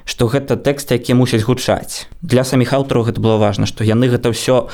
[0.05, 2.05] што гэта тэксты якія мусяць гучаць.
[2.21, 4.69] Для саміх аўтараў гэта было важна што яны гэта ўсё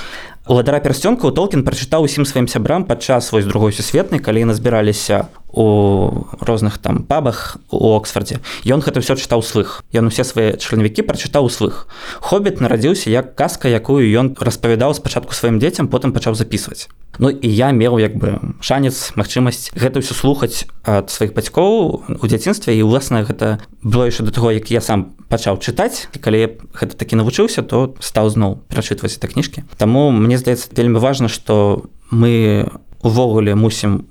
[0.47, 6.77] уладара пярсцёнка толкін прачытаў усім сваім сябрам падчас вось другой сусветнай калі назбіраліся у розных
[6.77, 11.85] там пабах у оксфордзе ён гэта ўсё чытаў свых ён усе свае членавікі прачытаў свых
[12.23, 16.87] хобіт нарадзіўся як казка якую ён распавядаў спачатку сваім дзецям потым пачаў записываць
[17.19, 22.25] Ну і я меў як бы шанец магчымасць гэта ўсё слухаць ад сваіх бацькоў у
[22.25, 26.39] дзяцінстве і ўласна гэта было яшчэ да таго як я сам пачаў чытаць і калі
[26.39, 31.27] я гэта такі навучыўся то стаў зноў перачытваць это кніжкі Таму мне здаецца вельмі важна
[31.27, 32.71] што мы
[33.03, 34.07] увогуле мусім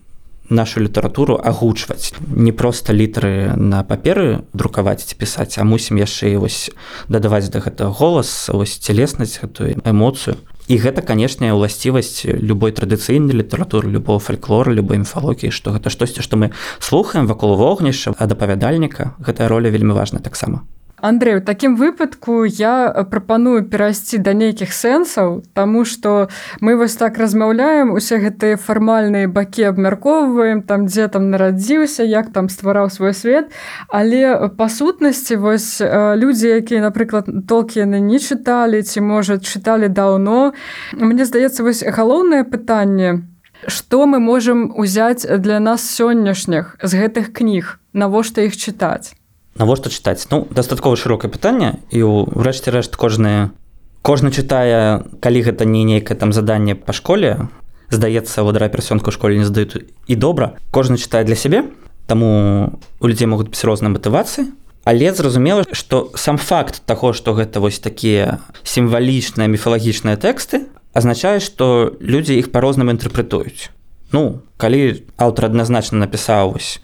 [0.50, 2.12] нашу літаратуру агучваць.
[2.36, 6.68] Не проста літары на паперы друкаваць ці пісаць а мусім яшчэ і вось
[7.08, 10.36] дадаваць да гэтага голас вось целеснасць гэтую эмоцыю.
[10.68, 16.36] І гэта канешняя ўласцівасць любой традыцыйнай літаратуры любого фальклора любой міфалогіі што гэта штосьці што
[16.36, 16.52] мы
[16.84, 20.68] слухаем вакол вогнішча ад апавядальніка гэтая роля вельмі важна таксама
[21.02, 26.28] Андрей у такім выпадку я прапаную перайсці да нейкіх сэнсаў тому что
[26.60, 32.48] мы вось так размаўляем усе гэтыя фармальныя бакі абмяркоўваем там дзе там нарадзіўся як там
[32.48, 33.50] ствараў свой свет.
[33.88, 40.52] Але па сутнасці вось людзі якія напрыклад толкі яны не чыталі ці можа чыталі даўно
[40.92, 43.22] Мне здаецца вось галоўнае пытанне
[43.66, 49.19] што мы можемм узяць для нас сённяшніх з гэтых кніг навошта іх чытаць
[49.60, 50.24] навошта чытаць?
[50.32, 53.52] Ну дастаткова шырокае пытанне і ў рэшце рэшт кожнае
[54.00, 57.52] кожны чытае калі гэта не нейкае там заданне па школе.
[57.92, 60.56] Здаецца вадара персёнку школе не здаюць і добра.
[60.72, 61.68] Кожны чытае для сябе
[62.08, 64.50] таму у людзей могуць быць розныя матывацыі.
[64.88, 70.64] Але зразумела што сам факт таго што гэта вось такія сімвалічныя міфалагічныя тэксты
[70.96, 73.70] азначае што людзі іх па-рознаму інтэрпрэтуюць.
[74.10, 76.80] Ну калі аўтар адназначна напісаў вось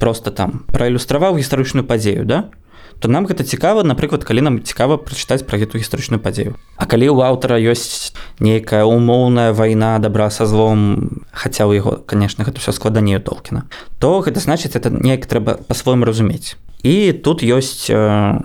[0.00, 2.48] просто там праілюстраваў гістарычную падзею да?
[3.00, 6.56] То нам гэта цікава напрыклад калі нам цікава прачытаць пра гэту гістарычную падзею.
[6.76, 12.44] А калі ў аўтара ёсць нейкая умоўная вайна добра са злом хаця ў яго конечно
[12.44, 13.68] гэта все складанею толкіна
[14.00, 16.56] то гэта значыць это неяк трэба па-свойму разумець.
[16.82, 18.40] І тут ёсць э,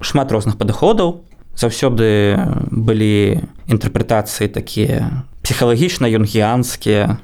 [0.00, 1.24] шмат розных падыходаў.
[1.58, 2.38] Заўсёды
[2.70, 7.18] былі інтэрпрэтацыі такія псіхалагічна юнгіянскія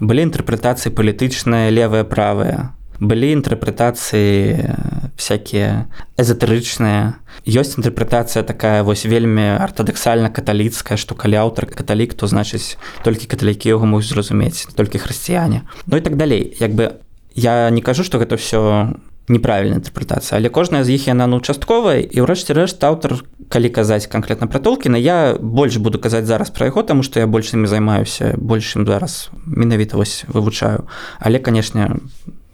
[0.00, 4.76] былі інтэрпрэтацыі палітычныя левыя правыя былі інтэрпрэтацыі
[5.16, 5.88] всякие
[6.20, 7.16] эзотэрычныя
[7.48, 13.72] ёсць інтэрпрэтацыя такая вось вельмі артадаксальна каталіцкая што калі аўтар каталік то значыць толькі каталікі
[13.72, 15.64] яго могуць зразумець толькі хрысціяне.
[15.86, 16.56] Ну і так далей.
[16.60, 17.00] Як бы
[17.34, 18.92] я не кажу што гэта все
[19.28, 22.04] неправільная інтэрпрэтацыя але кожная з іх яна ну частковая.
[22.04, 26.68] І ўрэшце рэшт аўтар калі казаць канкрэтна пра толкіна я больш буду казаць зараз пра
[26.68, 30.84] яго таму што я большымі займаюся большым зараз менавіта вось вывучаю.
[31.20, 31.96] Але канешне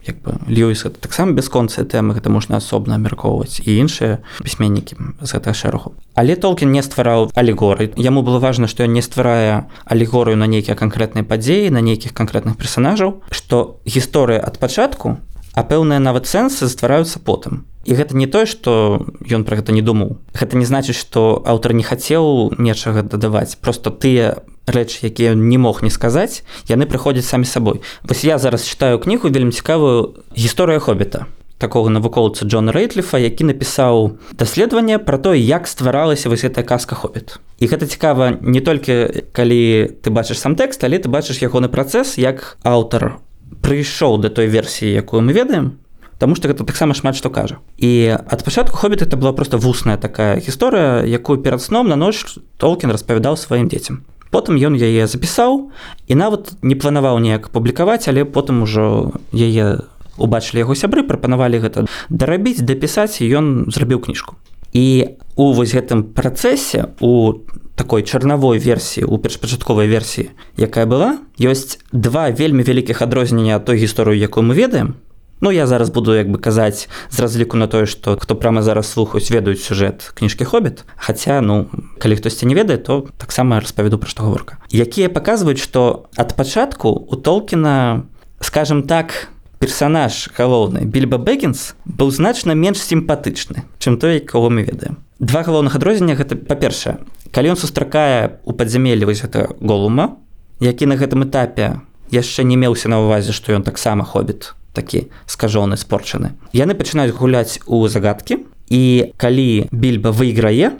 [0.07, 5.55] як бы льюіс таксама бясконцыя тэмы гэта можна асобна абмяркоўваць і іншыя пісьменнікі з гэтага
[5.55, 5.95] шэрагу.
[6.14, 10.77] Але толкін не ствараў алегоры яму было важна што ён не стварае алегорыю на нейкія
[10.77, 15.19] канкрэтныя падзеі на нейкіх канкрэтных персонажаў што гісторыя ад пачатку
[15.57, 17.64] а пэўныя нават сэнсы ствараюцца потым.
[17.88, 20.21] І гэта не тое што ён пра гэта не думаў.
[20.37, 23.57] Гэта не значыць што аўтар не хацеў нечага дадаваць.
[23.57, 28.66] Просто тыя рэчы якія не мог не сказаць яны прыходзяць самі сабой вось я зараз
[28.66, 31.26] читаю кнігу вельмі цікавую гісторыя хобіта
[31.59, 37.38] такого навукоўца Джона рэйтліфа які напісаў даследаванне про то як стваралася вось гэтая казка хобіт
[37.59, 42.18] і гэта цікава не толькі калі ты бачыш сам тэкст але ты бачыш ягоны працэс
[42.18, 43.22] як аўтар
[43.62, 45.79] прыйшоў да той версіі якую мы ведаем
[46.16, 47.61] Таму што гэта таксама шмат што кажа.
[47.76, 52.40] І ад пачатку хобіт это была проста вусная такая гісторыя, якую перад сном на ноч
[52.57, 54.00] Толкін распавядаў сваім дзецям
[54.31, 55.71] потым ён яе запісаў
[56.07, 59.85] і нават не планаваў неяк публікаваць але потым ужо яе
[60.19, 64.37] убачылі яго сябры прапанавалі гэта дарабіць дапісаць ён зрабіў кніжку.
[64.73, 67.41] І у вось гэтым працэсе у
[67.77, 74.17] такой чарнавой версіі у першапачатковай версіі якая была ёсць два вельмі вялікіх адрознення той гісторыю
[74.17, 74.97] якую мы ведаем
[75.40, 78.88] Ну я зараз буду як бы казаць з разліку на тое што хто прама зараз
[78.88, 81.68] слухаюць ведаюць сюжэт кніжкі хобіт Хаця ну
[82.01, 84.57] калі хтосьці не ведае то таксама распавяду пра што гаворка.
[84.72, 88.09] Якія паказваюць што ад пачатку у толкіна
[88.40, 89.29] скажем так
[89.61, 95.05] персонаж галоўны більба бэггінс быў значна менш сімпатычны чым той кого мы ведаем.
[95.20, 100.16] Два галоўных адрознення гэта па-першае калі ён сустракае у падзямеллі вось гэта голума
[100.61, 105.81] які на гэтым этапе яшчэ не меўся на ўвазе што ён таксама хобіт такі скажоны
[105.81, 106.37] спорчаны.
[106.53, 110.77] Яны пачынаюць гуляць у загадкі і калі більба выйграе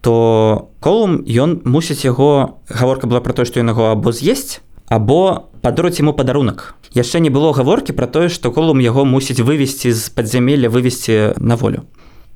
[0.00, 5.50] то колум ён мусіць яго гаворка была про то што ён яго або з'есць або
[5.60, 6.74] падруць яму падарунак.
[6.94, 11.56] Яшчэ не было гаворкі про тое што колум яго мусіць вывесці з падзямелля вывесці на
[11.56, 11.84] волю.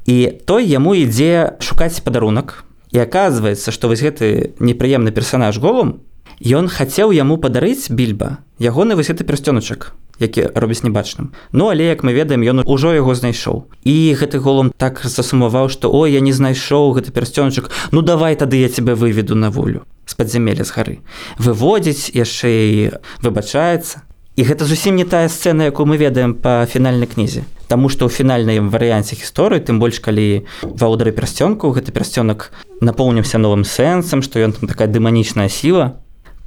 [0.06, 6.02] І той яму ідзе шукаць падарунак і аказваецца што вось гэты непрыемны персонаж голум
[6.42, 11.34] ён хацеў яму падарыць більба ягоны вось гэты персцёначак які робіць небачным.
[11.52, 13.66] Ну але як мы ведаем ён ужо яго знайшоў.
[13.84, 18.56] І гэты голум так засумаваў што о я не знайшоў гэты персцёнчык Ну давай тады
[18.56, 20.96] я тебе выведу на волю з-пад-зямеля з гары
[21.38, 22.90] выводзіць яшчэ і
[23.22, 24.02] выбачаецца.
[24.36, 27.44] І гэта зусім не тая сцэна якую мы ведаем па фінальнай кнізе.
[27.68, 33.64] Таму што ў фінальным варыянце гісторыі тым больш калі ваўдары персцёнку гэты персцёнак напоўніўся новым
[33.64, 36.02] сэнсам што ён там такая дэманічная сіла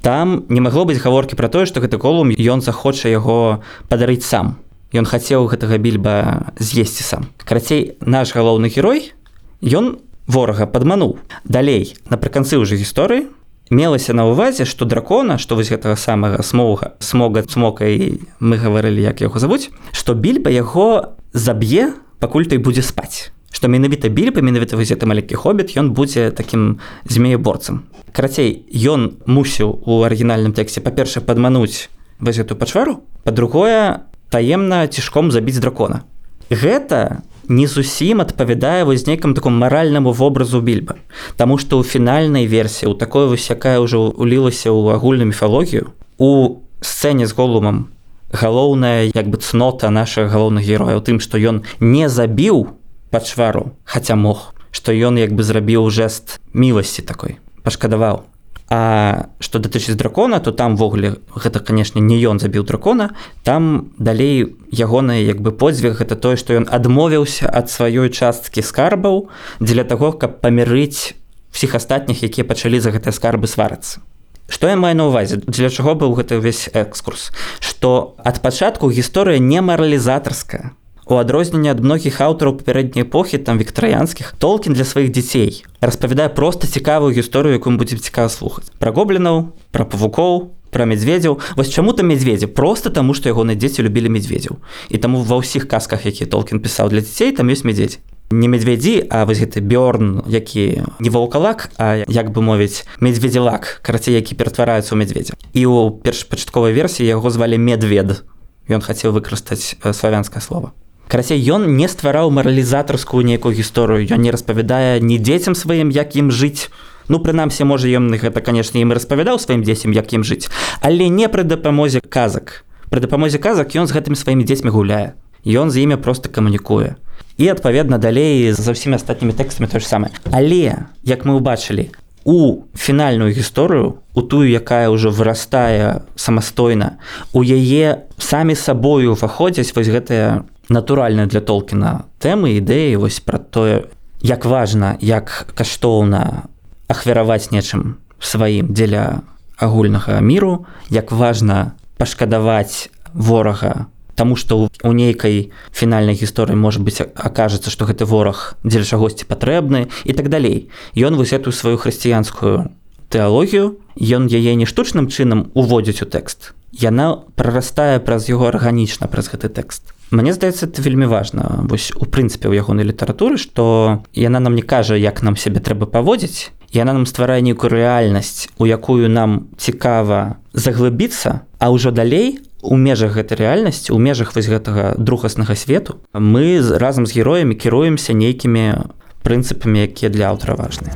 [0.05, 4.61] там не магло быць гаворкі пра тое што гэты колум ён захоча яго падарыць сам.
[4.93, 7.33] Ён хацеў гэтага більба з'есці сам.
[7.41, 9.17] Карацей наш галоўны герой
[9.65, 9.97] ён
[10.29, 11.17] ворага падмануў.
[11.41, 13.33] Далей напрыканцы ўжо гісторыі
[13.73, 19.01] мелася на ўвазе што дракона што вось гэтага самага смога смога цмока і мы гаварылі
[19.01, 24.75] як яго завуць што більба яго заб'е пакуль той будзе спаць што менавіта більба менавіта
[24.75, 31.23] вось гэты маленькі хобіт ён будзе такім змееборцам карацей ён мусіў у арыгінальным тэксце па-першае
[31.23, 31.87] падмануць
[32.19, 36.03] вось эту пачвару па-другое таемна цішком забіць дракона.
[36.49, 40.95] Гэта не зусім адпавядае вось нейкам такому маральнаму вобразу більба.
[41.37, 46.59] Таму што ў фінальнай версіі у такой вось якая ўжо улілася ў агульную міфалогію у
[46.81, 47.87] сцэне з голумам
[48.35, 52.75] галоўная як бы цнота наших галоўных герояў тым што ён не забіў
[53.15, 54.51] пачвару хаця мог.
[54.75, 58.27] Што ён як бы зрабіў жэст міласці такой пашкадаваў.
[58.67, 63.15] А што датычыць дракона то там ввогуле гэта канешне не ён забіў дракона.
[63.47, 69.29] Там далей ягоны як бы подзвіг гэта тое што ён адмовіўся ад сваёй часткі скарбаў
[69.63, 71.15] дзеля таго каб памірыць
[71.55, 74.03] всіх астатніх якія пачалі за гэтыя скарбы сварацца.
[74.51, 77.31] Што я маю на увазе для чаго быў гэты ўвесь экскурс?
[77.63, 84.33] Што ад пачатку гісторыя не маралізатарская У адрозненне ад многіх аўтараў папярэдняй эпохі там віктарыянскіх
[84.41, 88.73] толкін для сваіх дзяцей распавядае проста цікавую гісторыю якую будзем цікава слухаць.
[88.81, 91.37] Пра гоблінаў пра павукоў пра мядзведзяў.
[91.55, 92.49] Вось чаму там мядзведзі?
[92.49, 94.57] Просто таму што ягоныя дзеці любілі мядзведзяў.
[94.89, 98.01] І таму ва ўсіх казках які толкін пісаў для дзяцей там ёсць мядзведзі
[98.33, 104.17] не медвядзі а вось гэты бёрн які не ваўкалак а як бы мовіць медведзелак карацей
[104.17, 105.37] які ператвараецца ў мядзведзя.
[105.53, 108.25] І ў першапачатковай версіі яго звалі медвед
[108.65, 110.73] ён хацеў выкарыстаць славянскае слово
[111.07, 116.31] карацей ён не ствараў маралізатарскую нейкую гісторыю ён не распавядае ні дзецям сваім як ім
[116.31, 116.69] жыць
[117.07, 120.49] ну прынамсі можа ён гэта канешне ім распавядаў сваім дзецям як ім жыць
[120.81, 122.65] але не пры дапамозе казак.
[122.89, 125.17] Пры дапамозе казак ён з гэтымі сваімі дзецьмі гуляе.
[125.45, 126.95] Ён з імі просто камунікуе.
[127.37, 130.13] І адпаведна далей за ўсімі астатнімі тэкстамі то ж самае.
[130.31, 131.89] Але як мы ўбачылі
[132.25, 136.97] у фінальную гісторыю у тую якая ўжо вырастае самастойна
[137.33, 143.85] у яе самі сабою уваходзяць вось гэтыя натуральная для толкіна тэмы ідэі вось пра тое
[144.21, 146.49] як важна як каштоўна
[146.87, 149.21] ахвяраваць нечым сваім дзеля
[149.57, 157.67] агульнага міру як важна пашкадаваць ворага Таму што у нейкай фінальнай гісторыі можа быць акажацца
[157.67, 160.71] што гэты вораг дзеля чагосьці патрэбны і так далей.
[160.95, 162.71] Ён вось эту сваю хрысціянскую
[163.11, 166.55] тэалогію ён яе не штучным чынам уводзіць у тэкст.
[166.71, 171.67] Яна прарастае праз яго арганічна праз гэты тэкст Мне здаецца это вельмі важна.
[171.67, 175.91] Вось у прынцыпе ў ягонай літаратуры што яна нам не кажа як нам сябе трэба
[175.91, 182.79] паводзіць яна нам стварае нейкую рэальнасць у якую нам цікава заглыбіцца а ўжо далей у
[182.79, 188.87] межах гэтай рэальнасці у межах вось гэтага другаснага свету мы разам з героямі кіруемся нейкімі
[189.19, 190.95] прынцыпамі якія для аўтара важныя.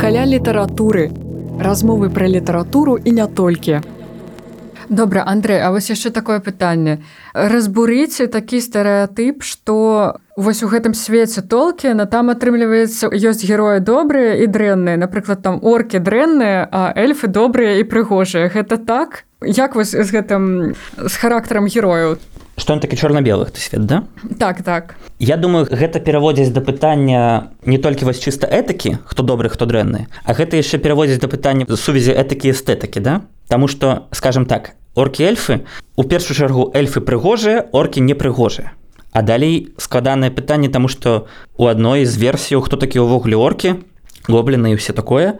[0.00, 1.10] Каля літаратуры.
[1.56, 3.80] Размовы пра літаратуру і не толькі.
[4.88, 7.02] Добра, Андрэй, А вось яшчэ такое пытанне.
[7.34, 14.38] Разбурыце такі стэеатып, што вось у гэтым свеце толкі на там атрымліваецца ёсць героі добрыя
[14.38, 18.46] і дрэнныя, напрыклад, там оркі дрэнныя, а эльфы добрыя і прыгожыя.
[18.46, 19.24] Гэта так?
[19.42, 22.18] Як вось з гэтым з характарам герояў?
[22.56, 24.08] Што ён такі чорна-белых ты свет да
[24.40, 29.52] так так Я думаю гэта пераводзіць да пытання не толькі вось чыста этыкі хто добры
[29.52, 34.46] хто дрэнны а гэта яшчэ пераводзіць да пытання сувязі этыкі эстэтыкі да Таму што скажем
[34.46, 35.64] так оркі эльфы
[35.96, 38.72] у першую чаргу эльфы прыгожыя оркі непрыгожыя
[39.12, 43.76] А далей складанае пытанне таму што у адной з версіяў хто такі ўвогуле оркі
[44.28, 45.38] гобліны і все такое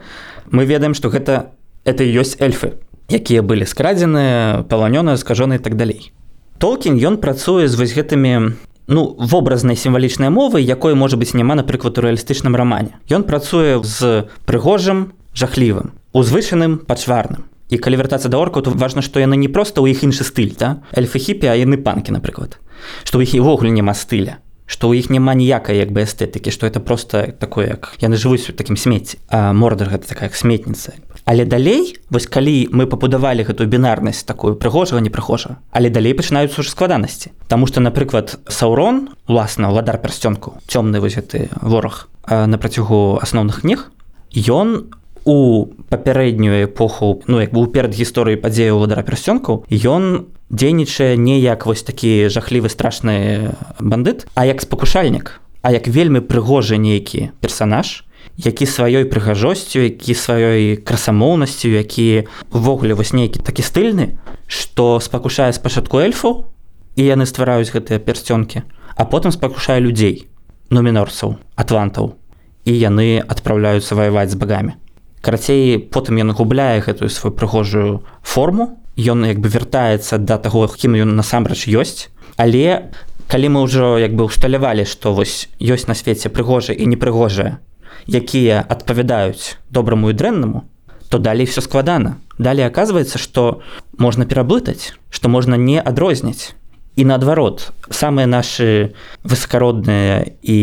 [0.49, 1.51] мы ведаем што гэта
[1.83, 6.11] это ёсць эльфы якія былі скрадзеныя паланёныя скажоны і так далей.
[6.57, 8.55] Толкін ён працуе з вось гэтымі
[8.87, 12.99] ну вобразнай сімвалічнай мовы якой можа быць няма напрыклад у рэалістычным рамане.
[13.11, 19.19] Ён працуе з прыгожым жахлівым узвышаным пачварным і калі вяртацца да орку то важна што
[19.19, 20.83] яны не проста ў іх іншы стыль да?
[20.95, 22.59] Эльфы хіпі а яны панкі напрыклад
[23.03, 24.39] што ў іх івогуле няма стыля.
[24.67, 28.51] Што ў іх няма ніякай як бы эстэтыкі што это просто такое як яны жывуць
[28.51, 30.95] у такім смецці а мордар гэта такая сметніца
[31.27, 36.71] Але далей вось калі мы пабудавалі гэтую бінарнасць такую прыгожага непрыхожа але далей пачынаюцца ўжо
[36.71, 43.63] складанасці Таму што напрыклад саурон уласна ладар пярсцёнку цёмны вось гэты вораг на працягу асноўных
[43.63, 43.87] кніг
[44.35, 44.91] ён
[45.27, 51.67] у папярэднюю эпоху ну як быў перад гісторыяй падзею ладара пярсцёнку ён дзейнічае не як
[51.67, 53.51] вось такі жахлівы страшны
[53.83, 58.07] бандыт а як спакушальнік а як вельмі прыгожы нейкі персанаж
[58.39, 64.15] які сваёй прыгажосцю які сваёй красамоўнасцю які увогуле вось нейкі такі стыльны
[64.47, 66.47] што спакушае спачатку эльфу
[66.95, 68.63] і яны ствараюць гэтыя персцёнкі
[68.95, 70.31] а потым спакушае людзей
[70.71, 72.15] номінорцаў атлантаў
[72.63, 74.79] і яны адпраўляюцца ваяваць з багамі
[75.21, 78.79] карацей потым ён губляе гэтую сваю прыгожую форму.
[78.97, 82.09] Ён як бы вяртаецца да таго кім ён насамрэч ёсць.
[82.37, 82.89] Але
[83.27, 87.59] калі мы ўжо як бы ўсталявалі што вось ёсць на свеце прыгожа і непрыгожая
[88.07, 90.63] якія адпавядаюць добраму і дрэннаму
[91.09, 92.19] то далей все складана.
[92.37, 93.61] Далей оказывается что
[93.97, 96.56] можна пераблытаць что можна не адрозніць
[96.97, 98.91] і наадварот самыя наши
[99.23, 100.59] высокародныя і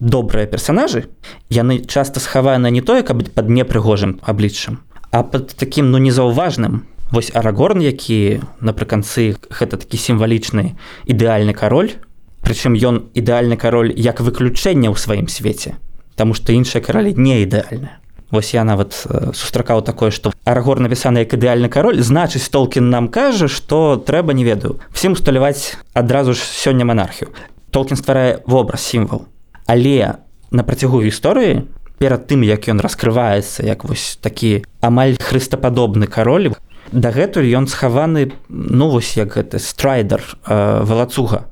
[0.00, 1.06] добрыя персонажы
[1.52, 4.80] яны часто схаваны не тое каб под непрыгожым абліччам
[5.12, 11.92] а под таким ну незаўважным вось арагорн які напрыканцы гэта такі сімвалічны ідэальны кароль
[12.40, 15.76] прычым ён ідэальны кароль як выключэнне ў сваім свеце
[16.20, 17.99] Таму што іншыя каралі не ідэальна.
[18.30, 18.94] Вось я нават
[19.34, 24.46] сустракаў такое што арагор напісаны як ідэальны кароль значыць толкін нам кажа што трэба не
[24.46, 27.34] ведаю всім усталяваць адразу ж сёння манархію.
[27.70, 29.26] Толкін стварае вобраз сімвал.
[29.66, 31.66] Але на працягу гісторыі
[32.00, 36.54] перад тым як ён раскрываецца як вось такі амаль хрыстападобны кароль
[36.92, 41.50] дагэтуль ён схаваны ну вось як гэты страйдер э, валацуга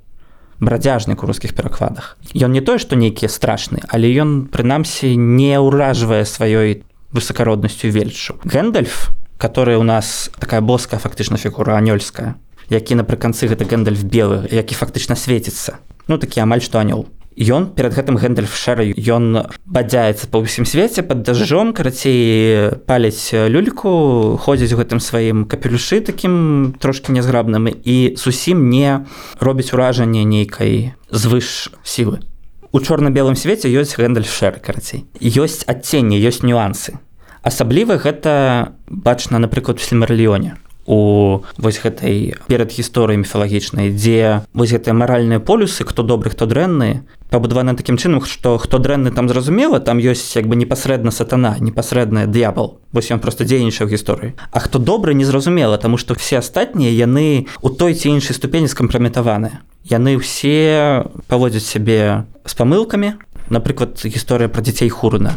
[0.61, 2.19] брадзяжнік у рускіх перакладах.
[2.35, 6.83] Ён не тое, што нейкія страшны, але ён прынамсі не ўражвае сваёй
[7.13, 8.37] высакароднасцю вельчу.
[8.45, 12.35] Гэндальф, который у нас такая боская фактычна фігура анёльская,
[12.69, 15.79] які напрыканцы гэты гэндальф белы, які фактычна свеціцца.
[16.09, 17.07] Ну такі амаль што анёл
[17.39, 24.37] ён перад гэтым гэндальф шэраю ён бадзяецца па ўсім свеце пад дажджом карацей паляць люльку
[24.43, 29.07] ходзіць у гэтым сваім капелюшы такім трошки нязграбным і зусім не
[29.39, 32.27] робіць уражанне нейкай звыш сілы.
[32.75, 35.07] У чорна-белым свеце ёсць гэндальф шэр карацей.
[35.23, 36.99] Ёсць адценне ёсць нюансы.
[37.47, 40.59] Асабліва гэта бачна напрыклад у сельмарліоне
[40.89, 47.05] у вось гэтай перад гісторыяй міфалагічнай дзе вось гэтыя маральныя полюсы хто добры хто дрэнны
[47.29, 52.27] пабудаваны такім чынам што хто дрэнны там зразумела там ёсць як бы непасрэдна сатана непасрэдная
[52.27, 52.81] д'ябал.
[52.93, 54.33] Вось ён просто дзейнічаў гісторыі.
[54.51, 59.61] А хто добры незразумела таму што все астатнія яны у той ці іншай ступені скампраметаваныя
[59.85, 63.21] яны ўсе паводзяць сябе з памылкамі.
[63.49, 65.37] Напрыклад гісторыя пра дзяцей хурна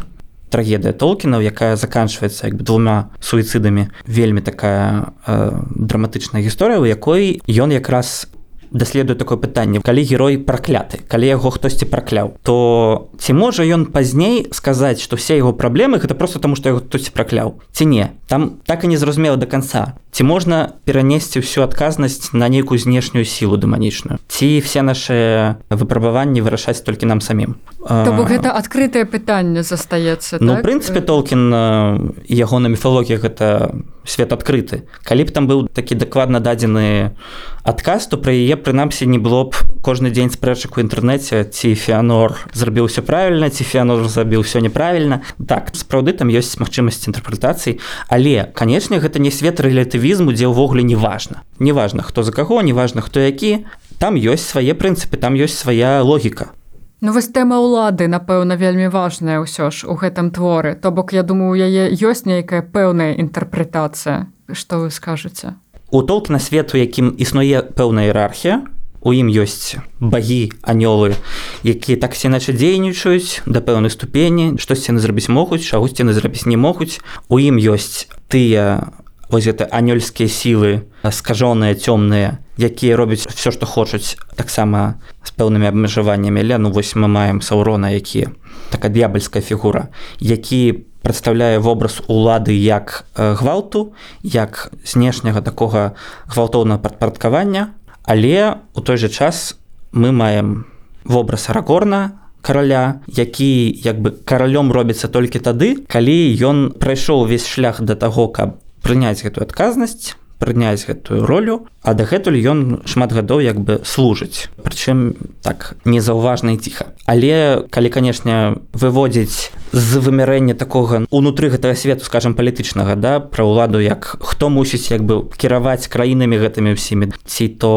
[0.52, 7.40] трагедыя толкінаў якая заканчваецца як бы двума суіцыдамі вельмі такая э, драматычная гісторыя у якой
[7.48, 8.28] ён якраз
[8.72, 9.82] даследуе такое пытанне.
[9.84, 15.36] Калі герой пракляты калі яго хтосьці пракляў то ці можа ён пазней сказаць што все
[15.36, 18.12] яго праблемы гэта просто таму што яго хтосьці пракляў ці не?
[18.28, 23.26] Там так і не зразумела до конца ці можна перанесці ўсю адказнасць на нейкую знешнюю
[23.26, 24.20] сілу дэманічную?
[24.28, 27.60] Ці все наши выпрабаванні вырашаць толькі нам самім?
[27.84, 30.64] Бок гэта адкрытае пытанне застаецца ну так?
[30.64, 37.16] прынцыпе толкін яго на міфалогія гэта свет адкрыты калі б там быў такі дакладна дадзены
[37.64, 42.38] адказ то пры яе прынамсі не было б кожны дзень спрэчак у інтэрнэце ці феанор
[42.54, 45.22] зрабіў все правильно ці феанор забіў все неправільна.
[45.48, 51.44] Так сапраўды там ёсць магчымасць інтэрпрэтацыі але канечне гэта не свет рэлятывізму дзе ўвогуле неважна.
[51.60, 53.66] Неважна хто за каго неважна хто які
[53.98, 56.54] там ёсць свае прынцыпы там ёсць свая логіка.
[57.02, 60.78] Ну вось тэма ўлады напэўна вельмі важная ўсё ж у гэтым творы.
[60.78, 64.30] То бок я думаю у яе ёсць нейкая пэўная інтэрпрэтацыя.
[64.54, 65.58] Што вы скажаце
[65.92, 68.64] у толкна свету якім існуе пэўная іерархія
[69.02, 71.18] у ім ёсць багі анёлы
[71.66, 76.58] якія так іначе дзейнічаюць да пэўнай ступені штосьці яны зрабіць могуць чагосьці яны зрабіць не
[76.58, 77.02] могуць.
[77.28, 78.94] У ім ёсць тыя
[79.32, 86.40] вось это анёльскія сілы скажоныя цёмныя якія робяць все што хочуць таксама з пэўнымі абмежаваннямі.
[86.46, 88.30] Але ну вось мы маем саурона які
[88.70, 89.90] такая д'ябальская фігура
[90.20, 93.94] які прадстаўляе вобраз улады як гвалту
[94.24, 95.94] як знешняга такога
[96.28, 97.74] гвалтоўнага падпарадкавання.
[98.04, 99.58] Але у той жа час
[99.92, 100.66] мы маем
[101.04, 107.82] вобраз рагорна караля які як бы каралём робіцца толькі тады калі ён прайшоў увесь шлях
[107.82, 113.62] да таго каб прыняць гэтую адказнасць прыняць гэтую ролю а дагэтуль ён шмат гадоў як
[113.62, 114.50] бы служыць.
[114.62, 116.94] Прычым так незаўважна і ціха.
[117.06, 123.82] Але калі канешне выводзіць з вымярэння такога унутры гэтага свету скажем палітычнага да пра ўладу
[123.82, 127.72] як хто мусіць як бы кіраваць краінамі гэтымі ўсімі ці то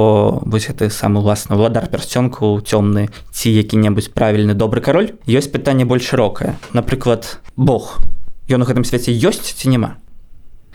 [0.44, 6.10] вось гэты самы уласна ўладар пярсцёнку цёмны ці які-небудзь правільны добры кароль ёсць пытанне больш
[6.10, 6.58] шырокае.
[6.72, 8.02] Напрыклад Бог.
[8.50, 10.03] Ён у гэтым свеце ёсць ці няма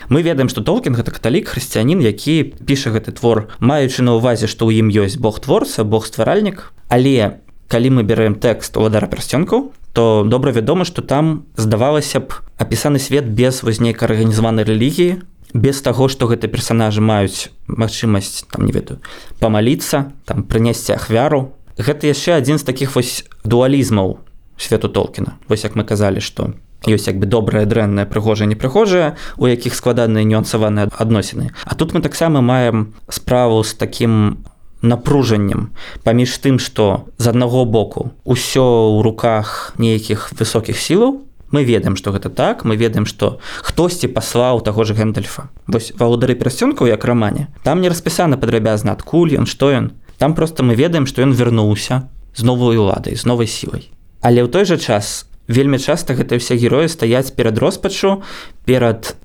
[0.08, 4.70] мы ведаем што толкін гэта каталік хрысціянін які піша гэты твор маючы на ўвазе што
[4.72, 6.72] ў ім ёсць бог творца бог стваральнік.
[6.88, 13.00] Але калі мы бярэм тэкст уладара прасцёнку то добра вядома што там здавалася б апісаны
[13.00, 15.22] свет без вось нейкай арганізаванай рэлігіі
[15.54, 19.02] без таго што гэты персонажы маюць магчымасць там не ведаю
[19.40, 21.54] памаліцца там прынесці ахвяру.
[21.80, 24.20] Гэта яшчэ адзін з такіх вось дуалізмаў
[24.60, 25.40] свету толкіна.
[25.48, 26.54] Вось як мы казалі што
[26.88, 31.52] ёсць як бы добрая дрэнная прыгожая непрыгожая у якіх складаныя нюансаваныя адносіны.
[31.66, 34.46] А тут мы таксама маем справу з таким
[34.82, 35.72] напружаннем
[36.04, 42.16] паміж тым што з аднаго боку усё ў руках нейкіх высокіх сілаў мы ведаем што
[42.16, 47.52] гэта так мы ведаем што хтосьці паслаў таго ж гендальфа вось валодары перасцёнкаў як рамане
[47.64, 49.92] там не распісана падрабязна адкуль ён што ён.
[50.20, 53.92] Там просто мы ведаем што ён вярнуўся з новой уладай з новай сілай.
[54.24, 58.22] Але ў той жа час вельмі часта гэтыя ўсе героі стаяць перад роспачу
[58.70, 59.18] перад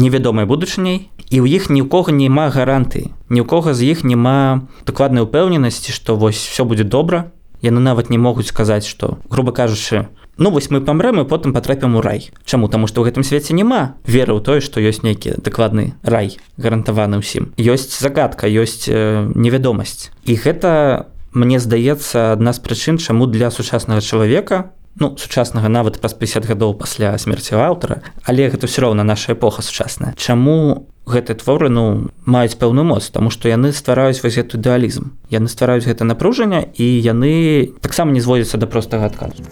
[0.00, 3.12] невядомай будучыняй і ў іх ні ў кого няма гарантыі.
[3.28, 7.30] Ні ў кого з іх няма дакладнай упэўненасці што вось все будзе добра.
[7.60, 10.08] Яны нават не могуць сказаць што грубо кажучы
[10.38, 12.70] ну вось мы памрэм і потым патрапім у рай Чаму?
[12.70, 17.20] Таму што ў гэтым свеце няма веры ў тое што ёсць нейкі дакладны рай гарантаваны
[17.20, 17.52] ўсім.
[17.58, 20.14] Ёсць загадка ёсць э, невядомасць.
[20.24, 26.14] І гэта мне здаецца адна з прычын чаму для сучаснага чалавека ну сучаснага нават праз
[26.14, 30.14] 50 гадоў пасля смерці аўтара але гэта ўсё роўна наша эпоха сучасная.
[30.18, 33.08] Чаму гэтыя творы ну маюць пэўную моц?
[33.08, 38.58] Тому што яны ствараюць гэты ідэалізм яны ствараюць гэта напружанне і яны таксама не зводзяцца
[38.58, 39.42] да простага адказу.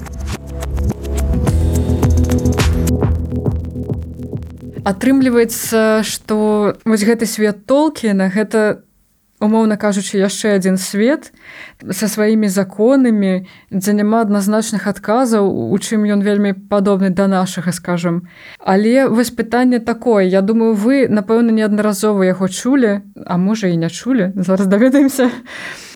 [4.87, 8.87] Атрымліваецца што вось гэты свет толкіна гэта
[9.41, 11.33] умоўна кажучы яшчэ адзін свет
[11.81, 18.29] са сваімі законамі дзе няма адназначных адказаў у чым ён вельмі падобны да нашага скажам.
[18.61, 20.25] Але вось пытанне такое.
[20.25, 25.31] Я думаю вы напэўна неаднаразова яго чулі а можа і не чулі зараз даведаемся.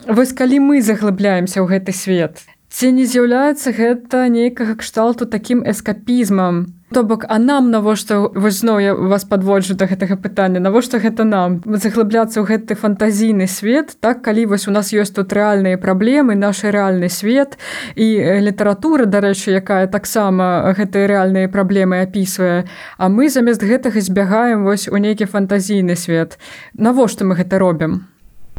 [0.07, 6.80] Вось калі мы заглыбляемся ў гэты свет ці не з'яўляецца гэта нейкага кшталту такім эскапізмам
[6.91, 11.23] То бок а нам навошта вось зноў я вас подводжу да гэтага пытання навошта гэта
[11.23, 11.63] нам?
[11.63, 16.67] Заглыбляцца ў гэты фантазійны свет так калі вось у нас ёсць тут рэальныя праблемы наш
[16.67, 17.55] рэальны свет
[17.95, 18.07] і
[18.43, 22.67] літаратура дарэчы якая таксама гэтыя рэальныя праблемы апісвае
[22.97, 26.39] А мы замест гэтага збягаем вось у нейкі фантазійны свет.
[26.73, 28.07] Навошта мы гэта робім?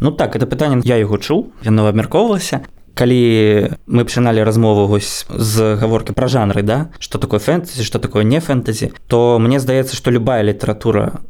[0.00, 2.64] Ну так это пытанне я яго чуў яно абмяркоўвалася
[2.94, 8.24] калі мы пачыналі размову вось з гаворкі пра жанры да что такое фэнтэзі что такое
[8.24, 11.22] не фэнтэзі то мне здаецца што любая літаратура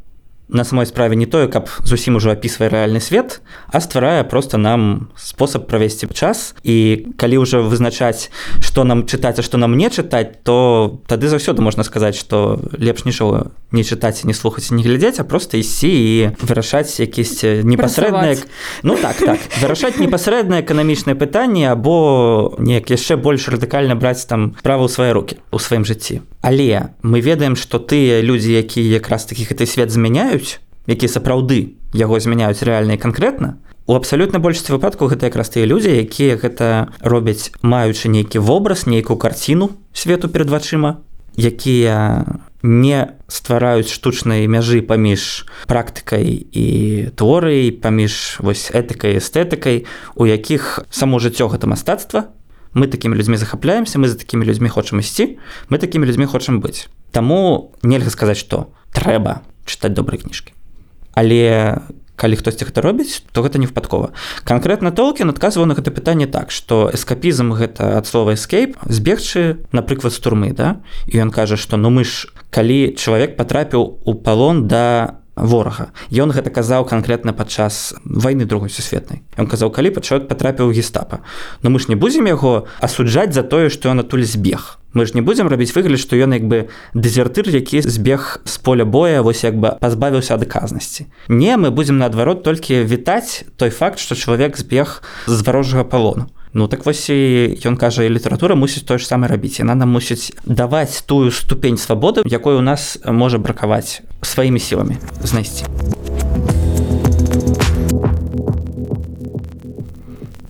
[0.53, 5.09] на самой справе не тое каб зусім ужо апісвае рэальны свет а стварае просто нам
[5.17, 6.55] спосаб правесці час.
[6.63, 8.29] І калі ўжо вызначаць
[8.61, 13.05] што нам чытаць а што нам не чытаць то тады заўсёды можна сказаць што лепш
[13.05, 18.37] нічога не чытаць не слухаць не глядзець а просто ісці і вырашаць якісь непасрэдныя
[18.83, 24.85] ну так так вырашаць непасрэднае эканамічнае пытанне або неяк яшчэ больш радыкальна браць там права
[24.85, 26.21] ў свае руки у сваім жыцці.
[26.43, 30.42] Але мы ведаем што тыя людзі якія якраз такі гэты свет змяняюць
[30.87, 35.91] якія сапраўды яго змяняюць рэальна і канкрэтна у абсалютна большасці выпадку гэта якраз тыя людзі
[35.91, 41.03] якія гэта робяць маючы нейкі вобраз нейкую карціну свету перад вачыма
[41.35, 42.25] якія
[42.63, 46.65] не ствараюць штучнай мяжы паміж практыкай і
[47.19, 49.83] творай паміж вось этыкай эстэтыкай
[50.15, 52.31] у якіх само жыццё гэта мастацтва.
[52.73, 56.87] Мы такімі людзьмі захапляемся мы за такімі людзьмі хочам ісці мы такімі людзьмі хочам быць.
[57.11, 60.55] Таму нельга сказаць што трэба чытаць добрыя кніжкі
[61.13, 61.81] але
[62.15, 64.13] калі хтосьці гэта робіць то гэта не выпадкова
[64.45, 70.13] канкрэтна толкін адказваў на гэта пытанне так што эскапізм гэта ад слова эскейп збегчы напрыклад
[70.13, 70.79] з турмы да?
[71.09, 75.91] І ён кажа што ну мы ж калі чалавек патрапіў у палон да ворага.
[76.13, 79.23] Ён гэта казаў канкрэтна падчас войны другой сусветнай.
[79.37, 81.25] Ён казаў калі пачат патрапіў гестапа.
[81.63, 84.77] Но мы ж не будзем яго асуджаць за тое што ён адтуль збег.
[84.93, 88.85] Мы ж не будзем рабіць выгляд што ён як бы дэзертыр які збег з поля
[88.85, 94.13] боя вось як бы пазбавіўся адаказнасці не мы будзем наадварот толькі вітаць той факт што
[94.13, 99.09] чалавек збег з варожага палону Ну так вось і ён кажа літаратура мусіць тое ж
[99.09, 99.57] самае рабіць.
[99.57, 105.65] Яна нам мусіць даваць тую ступень свабоды якой у нас можа бракаваць сваімі сіламі знайсці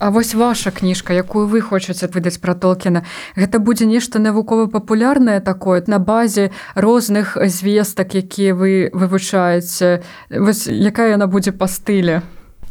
[0.04, 3.08] А вось ваша кніжка якую вы хочаце выдаць пра толкіна.
[3.40, 10.04] Гэта будзе нешта навукова-папулярнае такое на базе розных звестак якія вы вывучаеце.
[10.28, 12.20] Вось якая яна будзе па стыле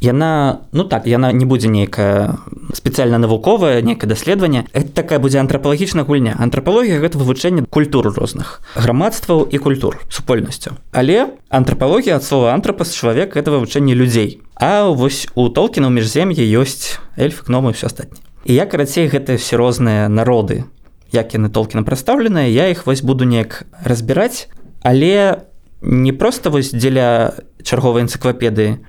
[0.04, 2.36] яна ну так яна не будзе нейкая
[2.76, 9.48] спецыяльна навуковая некае даследаванне это такая будзе антрапалагічная гульня антрапалогія гэта вывучэнне культур розных грамадстваў
[9.48, 15.48] і культур супольнасцю але антрапалогія ад слова антрапас чалавек это вывучэнне людзей а вось у
[15.48, 20.68] толкіна міжзем'я ёсць эльф кному все астатні і я карацей гэта все розныя народы
[21.16, 24.52] як яны толкіна прадстаўленыя я іх вось буду неяк разбіраць
[24.84, 25.48] але
[25.80, 28.84] не просто вось дзеля чарговай энцыклапедыі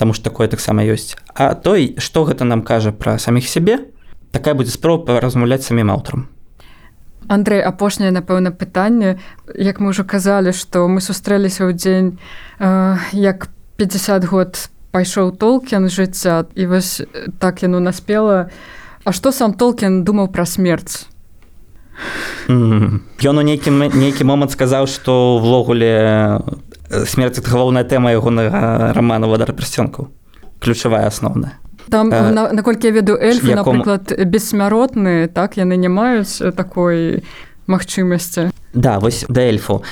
[0.00, 1.12] Таму ж такое таксама ёсць.
[1.36, 3.84] А той, што гэта нам кажа пра саміх сябе,
[4.32, 6.24] такая будзе спроба размаўляць самім аўтарам.
[7.28, 9.20] Андрей апошняе напэўна пытанне
[9.54, 12.08] як мы ўжо казалі што мы сустрэліся ў дзень
[12.58, 17.04] э, як 50 год пайшоў толкен жыцця і вось
[17.38, 18.50] так яно наспела
[19.04, 21.06] А што сам толкен думаў пра смерць
[22.48, 26.40] Ён у нейкім нейкі момант сказаў што ўвогуле
[27.06, 30.10] смерць это галоўная тэма ягонага рамана вадар прасцёнкаў
[30.60, 31.58] ключавая асноўная
[31.90, 33.78] там э, на, наколькі я веду эльф якому...
[33.78, 37.24] напрыклад бессмяротны так яны не маюць такой
[37.66, 39.82] магчымасці да вось да эльфу.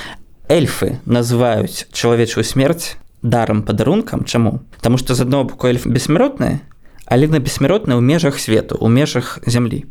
[0.49, 6.59] Эльфы называюць чалавечую смерць дарам падарункам чаму Таму што з адного боку эльф бессмяротныя
[7.05, 9.85] але на бессмяротны ў межах свету у межах зямлі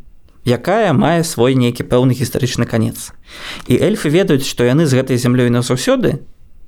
[0.45, 3.11] якая мае свой нейкі пэўны гістарычны канец.
[3.67, 6.23] І эльфы ведаюць, што яны з гэтай зямлёй назаўсёды,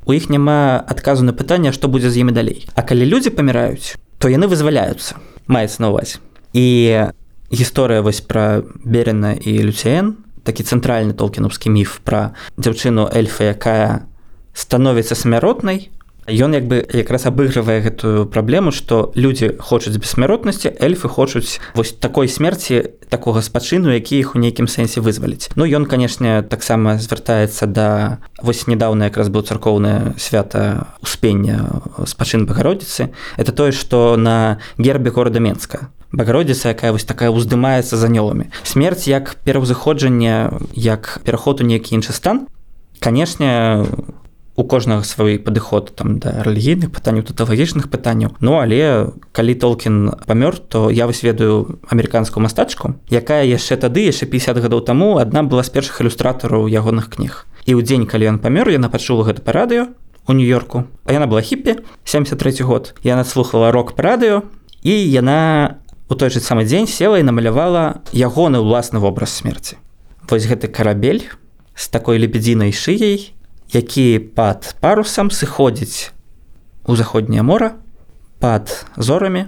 [0.06, 2.68] у іх няма адказу на пытанне, што будзе з імі далей.
[2.76, 6.20] А калі людзі паміраюць, то яны вызваляюцца, маецца на ўвазе.
[6.54, 7.10] І
[7.52, 14.08] гісторыя вось пра берена і люцеен, такі цэнтральны толкінаўскі міф пра дзяўчыну эльфа, якая
[14.54, 15.92] становіцца смяротнай,
[16.32, 22.32] Ён як бы якраз абыгрывае гэтую праблему, што людзі хочуць бессмяротнасці, эльфы хочуць вось такой
[22.32, 25.52] смерці такога спачыну, які іх у нейкім сэнсе вызваліць.
[25.60, 33.12] Ну ён, канешне, таксама звяртаецца да вось нядаўна якраз быў царкоўнае свята успення спачын багародзіцы.
[33.36, 39.08] Это тое, што на гербе горада Менска багародзіца якая вось такая ўздымаецца за анёламі смерць
[39.08, 42.48] як пераўзыходжанне як пераход у нейкі іншы стан
[43.00, 43.88] канешне
[44.56, 48.36] у кожнага свой падыход там да рэлігійных пытанняў туталагічных пытанняў.
[48.40, 54.28] Ну але калі толкін памёр то я вось ведаю амерыканскую мастачку якая яшчэ тады яшчэ
[54.28, 57.48] 50 гадоў таму адна была з першых ілюстратараў ягоных кніг.
[57.66, 59.88] І ў дзень калі ён памёр яна пачула гэта па радыё
[60.28, 60.84] у нью-йорку.
[61.06, 62.94] А яна была хіппі 73 год.
[63.04, 64.44] Яна слухала рок па радыё
[64.84, 65.80] і яна
[66.10, 69.80] у той же самы дзень села і намалявала ягоны ўласны вобраз смерці.
[70.28, 71.24] Вось гэты карабель
[71.76, 73.32] з такой лебедзінай шыяй
[73.72, 76.12] які пад парусам сыходзіць
[76.86, 77.78] у заходняе мора
[78.40, 79.48] пад зорамі.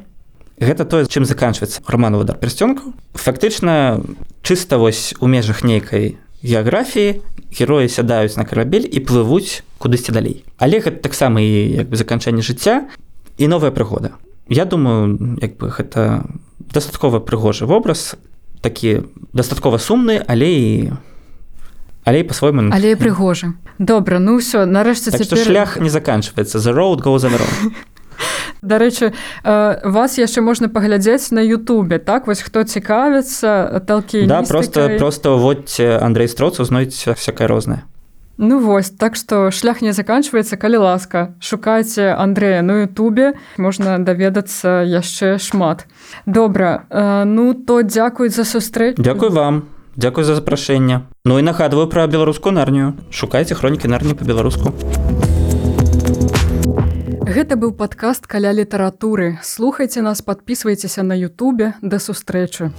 [0.61, 3.99] Гэта тое чым заканчваецца роману да персцёнку фактычна
[4.41, 7.21] чыста вось у межах нейкай геаграфіі
[7.51, 10.45] героі сядаюць на карабель і плывуць кудысьці далей.
[10.57, 12.88] Але гэта таксама і як бы заканчэнне жыцця
[13.38, 14.15] і новая прыгода.
[14.47, 16.24] Я думаю як бы гэта
[16.59, 18.15] дастаткова прыгожы вобраз
[18.61, 19.03] такі
[19.34, 20.91] дастаткова сумны але і
[22.06, 25.43] але по-свойму але прыгожа добра ну все нарэшце так цяпер...
[25.43, 27.30] шлях не заканчваецца за роуд go за
[28.64, 29.12] Дарэчы
[29.43, 32.28] вас яшчэ можна паглядзець на Ютубе так?
[32.28, 37.84] Вось хто цікавіцца талкі да просто просто уводьце Андрей строцу знойдзеце всякое рознае
[38.38, 44.82] Ну вось так што шлях не заканчваецца калі ласка шукайце Андрэя на Ютубе можна даведацца
[44.82, 45.86] яшчэ шмат.
[46.26, 46.88] Добра
[47.26, 51.05] ну то дзякуй за сустрэч Дякуй вам Дзякуй за запрашэнне.
[51.25, 52.93] Ну і нагадваю пра беларускую нарнію.
[53.13, 54.73] Шукайце хронікі нарні па-беларуску.
[57.29, 59.37] Гэта быў падкаст каля літаратуры.
[59.45, 62.73] Слухайце нас, падпісвайцеся на Ютубе да сустрэчы.